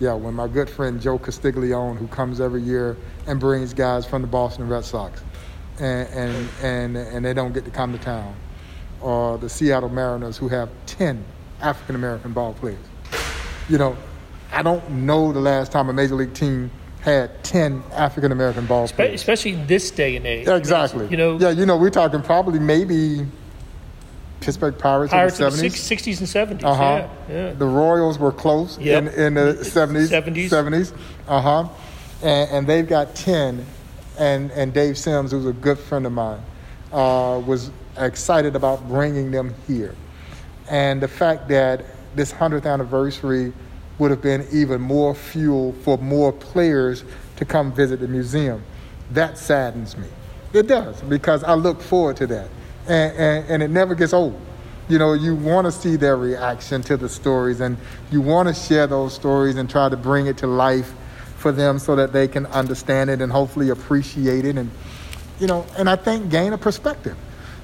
Yeah, 0.00 0.14
when 0.14 0.34
my 0.34 0.46
good 0.46 0.70
friend 0.70 1.00
Joe 1.00 1.18
Castiglione, 1.18 1.98
who 1.98 2.06
comes 2.08 2.40
every 2.40 2.62
year 2.62 2.96
and 3.26 3.40
brings 3.40 3.74
guys 3.74 4.06
from 4.06 4.22
the 4.22 4.28
Boston 4.28 4.68
Red 4.68 4.84
Sox, 4.84 5.22
and 5.80 6.08
and 6.08 6.48
and, 6.62 6.96
and 6.96 7.24
they 7.24 7.34
don't 7.34 7.52
get 7.52 7.64
to 7.64 7.70
come 7.70 7.92
to 7.92 7.98
town, 7.98 8.34
or 9.00 9.38
the 9.38 9.48
Seattle 9.48 9.88
Mariners, 9.88 10.36
who 10.36 10.48
have 10.48 10.68
ten 10.86 11.24
African 11.60 11.94
American 11.94 12.32
ball 12.32 12.54
players. 12.54 12.78
You 13.68 13.78
know, 13.78 13.96
I 14.52 14.62
don't 14.62 14.88
know 14.90 15.32
the 15.32 15.40
last 15.40 15.72
time 15.72 15.88
a 15.88 15.92
major 15.92 16.14
league 16.14 16.34
team 16.34 16.70
had 17.00 17.42
10 17.44 17.82
African 17.92 18.32
American 18.32 18.66
ball 18.66 18.88
players. 18.88 19.14
Especially 19.14 19.52
this 19.52 19.90
day 19.90 20.16
and 20.16 20.26
age. 20.26 20.46
Yeah, 20.46 20.56
exactly. 20.56 21.06
You 21.08 21.16
know, 21.16 21.38
yeah, 21.38 21.50
you 21.50 21.64
know, 21.64 21.76
we're 21.76 21.90
talking 21.90 22.22
probably 22.22 22.58
maybe 22.58 23.26
Pittsburgh 24.40 24.78
Pirates, 24.78 25.12
Pirates 25.12 25.40
in 25.40 25.44
the 25.46 25.50
70s. 25.50 26.16
60s 26.16 26.18
and 26.20 26.60
70s. 26.60 26.64
Uh-huh. 26.64 26.82
Yeah, 27.28 27.34
yeah. 27.34 27.52
The 27.52 27.66
Royals 27.66 28.18
were 28.18 28.32
close 28.32 28.78
Yep. 28.78 29.02
in, 29.14 29.20
in 29.20 29.34
the 29.34 29.54
70s. 29.60 30.08
70s. 30.08 30.48
70s. 30.48 30.92
Uh-huh. 31.26 31.68
And, 32.22 32.50
and 32.50 32.66
they've 32.66 32.88
got 32.88 33.14
10. 33.14 33.64
And, 34.18 34.50
and 34.52 34.72
Dave 34.72 34.98
Sims, 34.98 35.30
who's 35.30 35.46
a 35.46 35.52
good 35.52 35.78
friend 35.78 36.06
of 36.06 36.12
mine, 36.12 36.40
uh, 36.92 37.40
was 37.46 37.70
excited 37.96 38.56
about 38.56 38.86
bringing 38.88 39.30
them 39.30 39.54
here. 39.66 39.94
And 40.70 41.00
the 41.00 41.08
fact 41.08 41.48
that 41.48 41.84
this 42.14 42.32
100th 42.32 42.66
anniversary 42.66 43.52
would 43.98 44.10
have 44.10 44.22
been 44.22 44.46
even 44.52 44.80
more 44.80 45.14
fuel 45.14 45.72
for 45.82 45.98
more 45.98 46.32
players 46.32 47.04
to 47.36 47.44
come 47.44 47.72
visit 47.72 48.00
the 48.00 48.08
museum. 48.08 48.62
That 49.12 49.38
saddens 49.38 49.96
me. 49.96 50.06
It 50.52 50.66
does, 50.66 51.00
because 51.02 51.44
I 51.44 51.54
look 51.54 51.80
forward 51.80 52.16
to 52.18 52.26
that. 52.28 52.48
And, 52.88 53.16
and, 53.16 53.50
and 53.50 53.62
it 53.62 53.70
never 53.70 53.94
gets 53.94 54.12
old. 54.12 54.40
You 54.88 54.98
know, 54.98 55.12
you 55.12 55.34
want 55.34 55.66
to 55.66 55.72
see 55.72 55.96
their 55.96 56.16
reaction 56.16 56.82
to 56.84 56.96
the 56.96 57.08
stories, 57.08 57.60
and 57.60 57.76
you 58.10 58.22
want 58.22 58.48
to 58.48 58.54
share 58.54 58.86
those 58.86 59.14
stories 59.14 59.56
and 59.56 59.68
try 59.68 59.88
to 59.88 59.96
bring 59.96 60.26
it 60.26 60.38
to 60.38 60.46
life 60.46 60.94
for 61.36 61.52
them 61.52 61.78
so 61.78 61.94
that 61.96 62.12
they 62.12 62.26
can 62.26 62.46
understand 62.46 63.10
it 63.10 63.20
and 63.20 63.30
hopefully 63.30 63.68
appreciate 63.68 64.44
it 64.44 64.56
and, 64.56 64.70
you 65.38 65.46
know, 65.46 65.64
and 65.76 65.88
I 65.88 65.94
think 65.94 66.30
gain 66.30 66.52
a 66.52 66.58
perspective. 66.58 67.16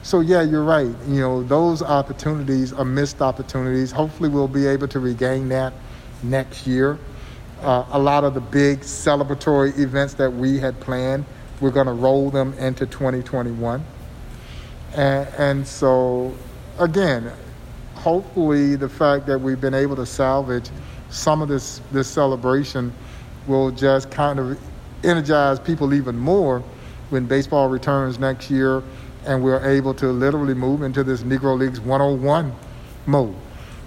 So, 0.05 0.21
yeah, 0.21 0.43
you're 0.43 0.63
right. 0.63 0.95
You 1.09 1.21
know, 1.21 1.43
those 1.43 1.83
opportunities 1.83 2.75
are 2.75 2.85
missed 2.85 3.23
opportunities. 3.23 3.91
Hopefully, 3.91 4.29
we'll 4.29 4.49
be 4.49 4.67
able 4.67 4.87
to 4.89 5.01
regain 5.01 5.49
that 5.49 5.73
next 6.23 6.67
year. 6.67 6.99
Uh, 7.63 7.87
a 7.91 7.99
lot 7.99 8.23
of 8.23 8.35
the 8.35 8.41
big 8.41 8.81
celebratory 8.81 9.79
events 9.79 10.13
that 10.15 10.31
we 10.31 10.59
had 10.59 10.79
planned, 10.81 11.25
we're 11.63 11.71
going 11.71 11.87
to 11.87 11.93
roll 11.95 12.31
them 12.31 12.53
into 12.59 12.85
2021. 12.85 13.83
And, 14.95 15.29
and 15.39 15.67
so, 15.67 16.35
again, 16.79 17.33
hopefully, 17.95 18.77
the 18.77 18.89
fact 18.89 19.27
that 19.27 19.39
we've 19.39 19.61
been 19.61 19.75
able 19.75 19.97
to 19.97 20.07
salvage 20.07 20.71
some 21.11 21.43
of 21.43 21.49
this, 21.49 21.81
this 21.93 22.09
celebration 22.09 22.93
will 23.47 23.71
just 23.71 24.11
kind 24.11 24.39
of 24.39 24.59
energize 25.05 25.61
people 25.61 25.95
even 25.95 26.17
more 26.17 26.63
when 27.11 27.27
baseball 27.27 27.69
returns 27.69 28.19
next 28.19 28.51
year 28.51 28.83
and 29.27 29.43
we're 29.43 29.65
able 29.69 29.95
to 29.95 30.09
literally 30.09 30.55
move 30.55 30.83
into 30.83 31.05
this 31.05 31.23
Negro 31.23 31.59
Leagues 31.59 31.81
101 31.81 32.53
mode 33.07 33.35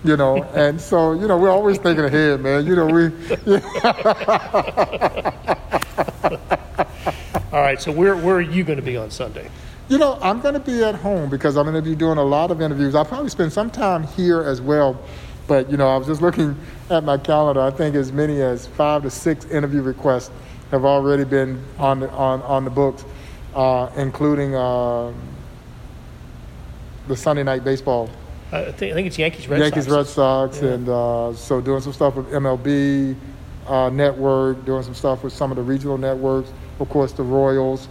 you 0.04 0.18
know. 0.18 0.44
And 0.58 0.82
so, 0.82 1.14
you 1.14 1.28
know, 1.28 1.38
we're 1.38 1.52
always 1.52 1.78
thinking 1.78 2.06
ahead, 2.06 2.42
man. 2.42 2.66
You 2.66 2.76
know, 2.76 2.86
we. 2.86 3.06
All 7.52 7.62
right. 7.62 7.82
So 7.82 7.92
where 7.92 8.16
where 8.16 8.36
are 8.36 8.42
you 8.42 8.64
going 8.64 8.78
to 8.78 8.86
be 8.86 8.98
on 8.98 9.12
Sunday? 9.12 9.50
You 9.90 9.98
know, 9.98 10.18
I'm 10.22 10.42
going 10.42 10.54
to 10.54 10.60
be 10.60 10.84
at 10.84 10.96
home 10.96 11.30
because 11.30 11.56
I'm 11.56 11.64
going 11.66 11.82
to 11.82 11.88
be 11.90 11.96
doing 11.96 12.18
a 12.18 12.24
lot 12.24 12.52
of 12.52 12.62
interviews. 12.62 12.94
I'll 12.94 13.06
probably 13.06 13.30
spend 13.30 13.54
some 13.54 13.70
time 13.70 14.04
here 14.04 14.42
as 14.42 14.62
well. 14.62 15.00
But, 15.48 15.72
you 15.72 15.78
know, 15.78 15.88
I 15.88 15.96
was 15.96 16.08
just 16.08 16.22
looking 16.22 16.58
at 16.90 17.06
my 17.06 17.18
calendar. 17.18 17.62
I 17.62 17.72
think 17.72 17.96
as 17.96 18.12
many 18.12 18.42
as 18.42 18.68
five 18.68 19.04
to 19.04 19.10
six 19.10 19.46
interview 19.46 19.82
requests 19.82 20.30
have 20.72 20.84
already 20.84 21.24
been 21.24 21.64
on 21.78 22.02
the, 22.02 22.10
on, 22.10 22.42
on 22.42 22.66
the 22.66 22.70
books, 22.70 23.06
uh, 23.56 23.90
including 23.96 24.56
uh, 24.56 25.14
the 27.08 27.16
Sunday 27.16 27.44
night 27.44 27.64
baseball 27.64 28.10
I 28.52 28.72
think, 28.72 28.92
I 28.92 28.96
think 28.96 29.08
it's 29.08 29.20
Yankees 29.20 29.48
Red 29.48 29.60
Yankees, 29.60 29.86
Sox. 29.86 29.96
Red 29.96 30.08
Sox, 30.08 30.62
Yeah. 30.62 30.70
and 30.70 30.90
uh, 30.90 31.34
so 31.34 31.60
doing 31.60 31.82
some 31.82 31.92
stuff 31.92 32.16
with 32.16 32.28
MLB 32.32 33.16
uh, 33.68 33.90
network, 33.90 34.64
doing 34.66 34.84
some 34.84 34.94
stuff 34.94 35.24
with 35.24 35.34
some 35.34 35.52
of 35.52 35.58
the 35.58 35.64
regional 35.64 35.98
networks. 35.98 36.50
Of 36.80 36.88
course, 36.88 37.12
the 37.12 37.24
Royals. 37.24 37.90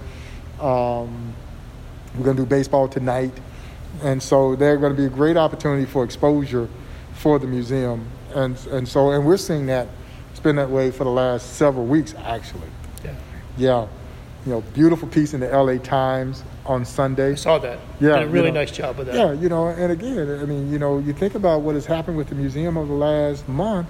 Um, 0.61 1.35
we're 2.17 2.25
going 2.25 2.37
to 2.37 2.43
do 2.43 2.49
baseball 2.49 2.89
tonight, 2.89 3.33
and 4.03 4.23
so 4.23 4.57
they're 4.57 4.77
going 4.77 4.95
to 4.95 4.97
be 5.01 5.07
a 5.07 5.11
great 5.11 5.37
opportunity 5.37 5.85
for 5.85 6.05
exposure 6.05 6.69
for 7.15 7.39
the 7.39 7.47
museum, 7.47 8.09
and 8.35 8.57
and 8.69 8.89
so 8.89 9.11
and 9.11 9.27
we're 9.27 9.37
seeing 9.37 9.67
that 9.67 9.89
it's 10.31 10.41
been 10.41 10.57
that 10.57 10.71
way 10.71 10.91
for 10.91 11.05
the 11.05 11.11
last 11.11 11.55
several 11.57 11.87
weeks 11.87 12.15
actually. 12.25 12.69
Yeah. 13.05 13.15
Yeah, 13.59 13.89
you 14.45 14.53
know, 14.53 14.61
beautiful 14.75 15.09
piece 15.09 15.33
in 15.35 15.41
the 15.41 15.51
L.A. 15.51 15.79
Times 15.79 16.43
on 16.67 16.85
Sunday. 16.85 17.33
I 17.33 17.35
saw 17.37 17.59
that. 17.59 17.79
Yeah, 18.01 18.19
Did 18.19 18.25
a 18.25 18.29
really 18.29 18.47
you 18.49 18.53
know. 18.53 18.61
nice 18.61 18.71
job 18.71 18.99
with 18.99 19.07
that. 19.07 19.17
Yeah, 19.17 19.33
you 19.33 19.49
know, 19.49 19.69
and 19.69 19.93
again, 19.93 20.41
I 20.41 20.45
mean, 20.45 20.71
you 20.71 20.79
know, 20.79 20.99
you 20.99 21.13
think 21.13 21.35
about 21.35 21.63
what 21.63 21.75
has 21.75 21.87
happened 21.87 22.17
with 22.17 22.29
the 22.29 22.35
museum 22.35 22.77
over 22.77 22.87
the 22.89 22.93
last 22.99 23.49
month, 23.49 23.89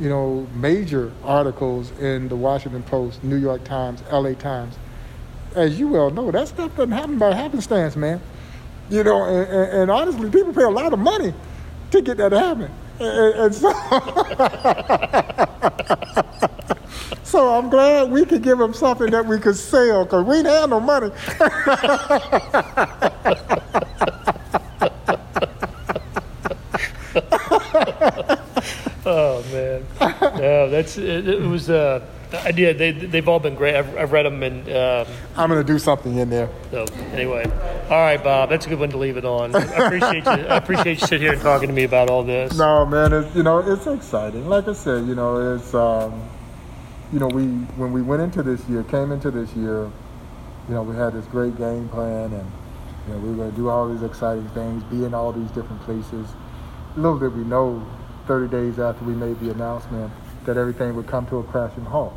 you 0.00 0.08
know, 0.08 0.46
major 0.54 1.12
articles 1.22 1.90
in 2.00 2.28
the 2.28 2.36
Washington 2.36 2.82
Post, 2.82 3.22
New 3.22 3.36
York 3.36 3.62
Times, 3.64 4.02
LA 4.10 4.32
Times. 4.32 4.76
As 5.54 5.78
you 5.78 5.88
well 5.88 6.10
know, 6.10 6.30
that 6.30 6.48
stuff 6.48 6.74
doesn't 6.76 6.92
happen 6.92 7.18
by 7.18 7.34
happenstance, 7.34 7.96
man. 7.96 8.20
You 8.90 9.04
know, 9.04 9.24
and, 9.24 9.48
and, 9.48 9.72
and 9.82 9.90
honestly, 9.90 10.30
people 10.30 10.52
pay 10.52 10.64
a 10.64 10.70
lot 10.70 10.92
of 10.92 10.98
money 10.98 11.32
to 11.90 12.02
get 12.02 12.16
that 12.16 12.30
to 12.30 12.38
happen. 12.38 12.70
And, 12.98 13.34
and 13.34 13.54
so, 13.54 13.70
so 17.22 17.54
I'm 17.54 17.70
glad 17.70 18.10
we 18.10 18.24
could 18.24 18.42
give 18.42 18.58
them 18.58 18.74
something 18.74 19.10
that 19.10 19.24
we 19.24 19.38
could 19.38 19.56
sell 19.56 20.04
because 20.04 20.24
we 20.24 20.36
didn't 20.36 20.52
have 20.52 20.70
no 20.70 20.80
money. 20.80 21.10
Oh 29.06 29.44
man. 29.52 29.84
no, 30.40 30.70
that's 30.70 30.96
it, 30.96 31.28
it 31.28 31.42
was. 31.42 31.68
Uh, 31.68 32.00
I 32.42 32.52
did. 32.52 32.78
They 32.78 32.92
they've 32.92 33.28
all 33.28 33.40
been 33.40 33.54
great. 33.54 33.76
I've, 33.76 33.96
I've 33.96 34.12
read 34.12 34.26
them 34.26 34.42
and. 34.42 34.68
Um, 34.68 35.06
I'm 35.36 35.50
going 35.50 35.64
to 35.64 35.72
do 35.72 35.78
something 35.78 36.16
in 36.16 36.30
there. 36.30 36.48
So 36.70 36.84
anyway, 37.12 37.44
all 37.90 38.00
right, 38.00 38.22
Bob, 38.22 38.50
that's 38.50 38.66
a 38.66 38.68
good 38.68 38.78
one 38.78 38.90
to 38.90 38.96
leave 38.96 39.16
it 39.16 39.24
on. 39.24 39.54
I 39.54 39.60
appreciate 39.62 40.24
you. 40.24 40.46
I 40.46 40.56
appreciate 40.56 41.00
you 41.00 41.06
sitting 41.06 41.22
here 41.22 41.32
and 41.32 41.42
talking 41.42 41.68
to 41.68 41.74
me 41.74 41.84
about 41.84 42.08
all 42.10 42.22
this. 42.22 42.56
No, 42.56 42.86
man, 42.86 43.12
it's, 43.12 43.34
you 43.34 43.42
know, 43.42 43.58
it's 43.58 43.86
exciting. 43.86 44.48
Like 44.48 44.68
I 44.68 44.72
said, 44.72 45.06
you 45.06 45.14
know, 45.14 45.54
it's, 45.54 45.74
um, 45.74 46.28
you 47.12 47.18
know, 47.18 47.26
we 47.26 47.44
when 47.76 47.92
we 47.92 48.02
went 48.02 48.22
into 48.22 48.42
this 48.42 48.66
year, 48.68 48.82
came 48.84 49.12
into 49.12 49.30
this 49.30 49.52
year, 49.54 49.90
you 50.68 50.74
know, 50.74 50.82
we 50.82 50.96
had 50.96 51.12
this 51.12 51.26
great 51.26 51.56
game 51.56 51.88
plan, 51.88 52.32
and 52.32 52.50
you 53.06 53.14
know, 53.14 53.18
we 53.20 53.30
were 53.30 53.36
going 53.36 53.50
to 53.50 53.56
do 53.56 53.68
all 53.68 53.88
these 53.92 54.02
exciting 54.02 54.48
things, 54.50 54.82
be 54.84 55.04
in 55.04 55.14
all 55.14 55.32
these 55.32 55.50
different 55.50 55.82
places. 55.82 56.28
Little 56.96 57.18
did 57.18 57.36
we 57.36 57.44
know, 57.44 57.84
30 58.26 58.50
days 58.50 58.78
after 58.78 59.04
we 59.04 59.14
made 59.14 59.38
the 59.40 59.50
announcement, 59.50 60.12
that 60.46 60.56
everything 60.56 60.94
would 60.96 61.06
come 61.06 61.26
to 61.26 61.38
a 61.38 61.42
crashing 61.44 61.84
halt. 61.84 62.14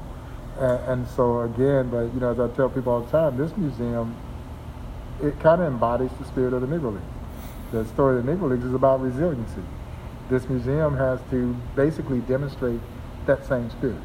And, 0.60 0.92
and 0.92 1.08
so 1.10 1.42
again, 1.42 1.90
but 1.90 2.14
you 2.14 2.20
know, 2.20 2.32
as 2.32 2.40
I 2.40 2.48
tell 2.56 2.70
people 2.70 2.94
all 2.94 3.02
the 3.02 3.12
time, 3.12 3.38
this 3.38 3.56
museum, 3.58 4.16
it 5.22 5.40
kind 5.40 5.62
of 5.62 5.68
embodies 5.68 6.12
the 6.20 6.26
spirit 6.26 6.54
of 6.54 6.62
the 6.62 6.68
Negro 6.68 6.94
Leagues. 6.94 7.06
The 7.72 7.86
story 7.86 8.20
of 8.20 8.26
the 8.26 8.32
Negro 8.32 8.50
Leagues 8.50 8.66
is 8.66 8.74
about 8.74 9.02
resiliency. 9.02 9.62
This 10.30 10.48
museum 10.50 10.98
has 10.98 11.20
to 11.32 11.54
basically 11.76 12.20
demonstrate 12.22 12.80
that 13.26 13.46
same 13.46 13.70
spirit 13.72 14.02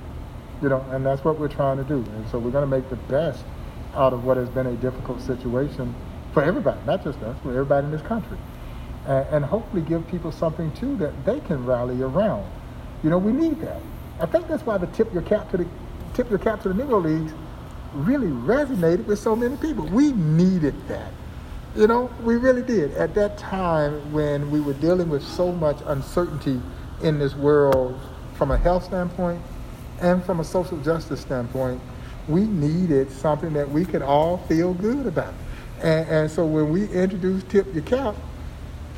you 0.62 0.69
know, 0.69 0.85
and 0.91 1.05
that's 1.05 1.25
what 1.25 1.38
we're 1.38 1.49
trying 1.49 1.77
to 1.77 1.85
do. 1.85 1.97
And 1.97 2.29
so 2.31 2.38
we're 2.38 2.53
going 2.53 2.69
to 2.69 2.77
make 2.77 2.88
the 2.88 2.97
best 2.97 3.45
out 3.95 4.12
of 4.12 4.25
what 4.25 4.37
has 4.37 4.49
been 4.49 4.67
a 4.67 4.77
difficult 4.77 5.21
situation 5.21 5.95
for 6.33 6.43
everybody, 6.43 6.81
not 6.87 7.05
just 7.05 7.21
us, 7.23 7.37
for 7.43 7.51
everybody 7.51 7.87
in 7.87 7.93
this 7.93 8.03
country. 8.03 8.38
And, 9.07 9.27
and 9.29 9.45
hopefully 9.45 9.83
give 9.83 10.07
people 10.09 10.31
something 10.31 10.73
too 10.73 10.97
that 10.99 11.25
they 11.27 11.41
can 11.41 11.67
rally 11.67 12.01
around. 12.01 12.51
You 13.03 13.11
know, 13.11 13.19
we 13.19 13.33
need 13.33 13.61
that. 13.61 13.83
I 14.21 14.27
think 14.27 14.47
that's 14.47 14.65
why 14.65 14.79
the 14.79 14.87
tip 14.87 15.12
your 15.12 15.23
cap 15.23 15.51
to 15.51 15.57
the 15.57 15.67
tip 16.14 16.31
your 16.31 16.38
cap 16.38 16.62
to 16.62 16.68
the 16.68 16.75
Negro 16.75 17.03
Leagues 17.03 17.33
really 17.94 18.29
resonated 18.29 19.05
with 19.07 19.18
so 19.18 19.37
many 19.37 19.57
people. 19.57 19.87
We 19.87 20.12
needed 20.12 20.75
that. 20.88 21.12
You 21.77 21.87
know, 21.87 22.11
we 22.22 22.37
really 22.37 22.62
did. 22.62 22.92
At 22.94 23.14
that 23.14 23.38
time 23.38 24.12
when 24.12 24.51
we 24.51 24.61
were 24.61 24.75
dealing 24.75 25.09
with 25.09 25.22
so 25.22 25.53
much 25.53 25.79
uncertainty 25.87 26.61
in 27.03 27.18
this 27.18 27.35
world 27.35 27.98
from 28.35 28.51
a 28.51 28.59
health 28.59 28.85
standpoint, 28.85 29.40
and 30.03 30.22
from 30.25 30.40
a 30.40 30.44
social 30.44 30.79
justice 30.79 31.20
standpoint, 31.20 31.81
we 32.29 32.42
needed 32.42 33.11
something 33.11 33.53
that 33.53 33.70
we 33.70 33.85
could 33.85 34.03
all 34.03 34.38
feel 34.48 34.75
good 34.75 35.07
about. 35.07 35.33
And, 35.81 36.09
and 36.09 36.31
so 36.31 36.44
when 36.44 36.70
we 36.70 36.88
introduced 36.88 37.48
Tip 37.48 37.72
Your 37.72 37.85
Cap, 37.85 38.16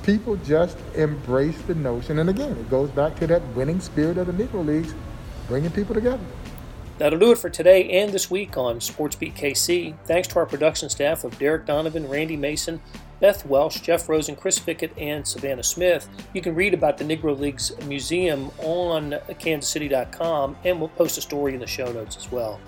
people 0.02 0.36
just 0.36 0.78
embraced 0.94 1.66
the 1.66 1.74
notion. 1.74 2.18
And 2.18 2.30
again, 2.30 2.52
it 2.52 2.70
goes 2.70 2.90
back 2.90 3.16
to 3.16 3.26
that 3.28 3.42
winning 3.54 3.80
spirit 3.80 4.18
of 4.18 4.26
the 4.26 4.32
Negro 4.32 4.64
Leagues, 4.64 4.94
bringing 5.46 5.70
people 5.70 5.94
together. 5.94 6.24
That'll 6.96 7.18
do 7.18 7.32
it 7.32 7.38
for 7.38 7.50
today 7.50 7.90
and 8.00 8.12
this 8.12 8.30
week 8.30 8.56
on 8.56 8.78
SportsBeat 8.78 9.34
KC. 9.34 9.96
Thanks 10.04 10.28
to 10.28 10.38
our 10.38 10.46
production 10.46 10.88
staff 10.88 11.24
of 11.24 11.36
Derek 11.38 11.66
Donovan, 11.66 12.08
Randy 12.08 12.36
Mason, 12.36 12.80
Beth 13.18 13.44
Welsh, 13.46 13.80
Jeff 13.80 14.08
Rosen, 14.08 14.36
Chris 14.36 14.60
Fickett, 14.60 14.92
and 14.96 15.26
Savannah 15.26 15.64
Smith. 15.64 16.08
You 16.32 16.40
can 16.40 16.54
read 16.54 16.72
about 16.72 16.98
the 16.98 17.04
Negro 17.04 17.36
Leagues 17.36 17.72
Museum 17.86 18.50
on 18.58 19.12
kansascity.com, 19.28 20.56
and 20.64 20.78
we'll 20.78 20.88
post 20.90 21.18
a 21.18 21.20
story 21.20 21.54
in 21.54 21.60
the 21.60 21.66
show 21.66 21.90
notes 21.90 22.16
as 22.16 22.30
well. 22.30 22.60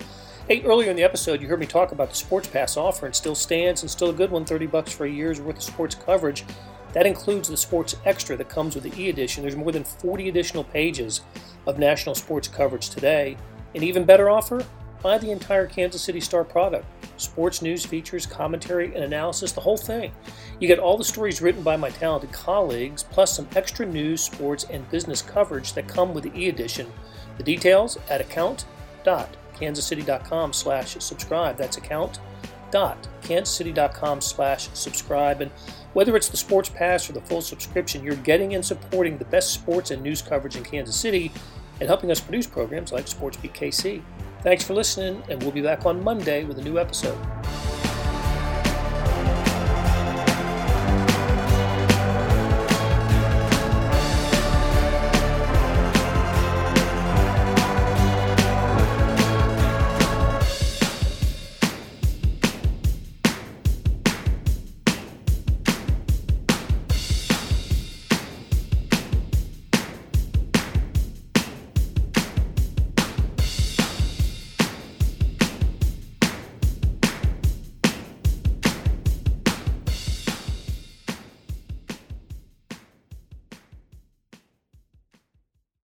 Hey, 0.49 0.61
earlier 0.63 0.89
in 0.89 0.97
the 0.97 1.03
episode, 1.03 1.41
you 1.41 1.47
heard 1.47 1.59
me 1.59 1.65
talk 1.65 1.91
about 1.93 2.09
the 2.09 2.15
Sports 2.15 2.47
Pass 2.47 2.75
offer, 2.75 3.05
and 3.05 3.15
still 3.15 3.35
stands 3.35 3.81
and 3.81 3.89
still 3.91 4.09
a 4.09 4.13
good 4.13 4.31
one 4.31 4.45
30 4.45 4.67
bucks 4.67 4.91
for 4.91 5.05
a 5.05 5.09
year's 5.09 5.39
worth 5.39 5.57
of 5.57 5.63
sports 5.63 5.95
coverage. 5.95 6.43
That 6.93 7.05
includes 7.05 7.49
the 7.49 7.57
Sports 7.57 7.95
Extra 8.05 8.35
that 8.37 8.49
comes 8.49 8.75
with 8.75 8.83
the 8.83 9.01
e 9.01 9.09
edition. 9.09 9.43
There's 9.43 9.55
more 9.55 9.71
than 9.71 9.83
40 9.83 10.29
additional 10.29 10.63
pages 10.63 11.21
of 11.65 11.79
national 11.79 12.15
sports 12.15 12.47
coverage 12.47 12.89
today. 12.89 13.37
An 13.75 13.83
even 13.83 14.05
better 14.05 14.29
offer 14.29 14.65
Buy 15.01 15.17
the 15.17 15.31
entire 15.31 15.65
Kansas 15.67 16.01
City 16.01 16.19
Star 16.19 16.43
product 16.43 16.85
sports 17.17 17.61
news, 17.63 17.85
features, 17.85 18.27
commentary, 18.27 18.93
and 18.93 19.03
analysis, 19.03 19.51
the 19.51 19.61
whole 19.61 19.77
thing. 19.77 20.11
You 20.59 20.67
get 20.67 20.77
all 20.77 20.97
the 20.97 21.03
stories 21.03 21.41
written 21.41 21.63
by 21.63 21.75
my 21.75 21.89
talented 21.89 22.31
colleagues, 22.31 23.01
plus 23.03 23.35
some 23.35 23.47
extra 23.55 23.87
news, 23.87 24.21
sports, 24.21 24.65
and 24.69 24.87
business 24.91 25.23
coverage 25.23 25.73
that 25.73 25.87
come 25.87 26.13
with 26.13 26.25
the 26.25 26.39
e-edition. 26.39 26.85
The 27.37 27.43
details 27.43 27.97
at 28.09 28.21
account.kansascity.com 28.21 30.53
slash 30.53 30.97
subscribe. 30.99 31.57
That's 31.57 31.77
account.kansascity.com 31.77 34.21
slash 34.21 34.69
subscribe. 34.73 35.41
And 35.41 35.49
whether 35.93 36.15
it's 36.15 36.29
the 36.29 36.37
Sports 36.37 36.69
Pass 36.69 37.09
or 37.09 37.13
the 37.13 37.21
full 37.21 37.41
subscription, 37.41 38.03
you're 38.03 38.15
getting 38.17 38.53
and 38.53 38.63
supporting 38.63 39.17
the 39.17 39.25
best 39.25 39.53
sports 39.53 39.89
and 39.89 40.03
news 40.03 40.21
coverage 40.21 40.55
in 40.55 40.63
Kansas 40.63 40.95
City 40.95 41.31
and 41.79 41.87
helping 41.87 42.11
us 42.11 42.19
produce 42.19 42.47
programs 42.47 42.91
like 42.91 43.05
SportsBeat 43.05 43.53
KC. 43.53 44.01
Thanks 44.41 44.63
for 44.63 44.73
listening, 44.73 45.23
and 45.29 45.41
we'll 45.41 45.51
be 45.51 45.61
back 45.61 45.85
on 45.85 46.03
Monday 46.03 46.43
with 46.43 46.57
a 46.59 46.61
new 46.61 46.77
episode. 46.79 47.17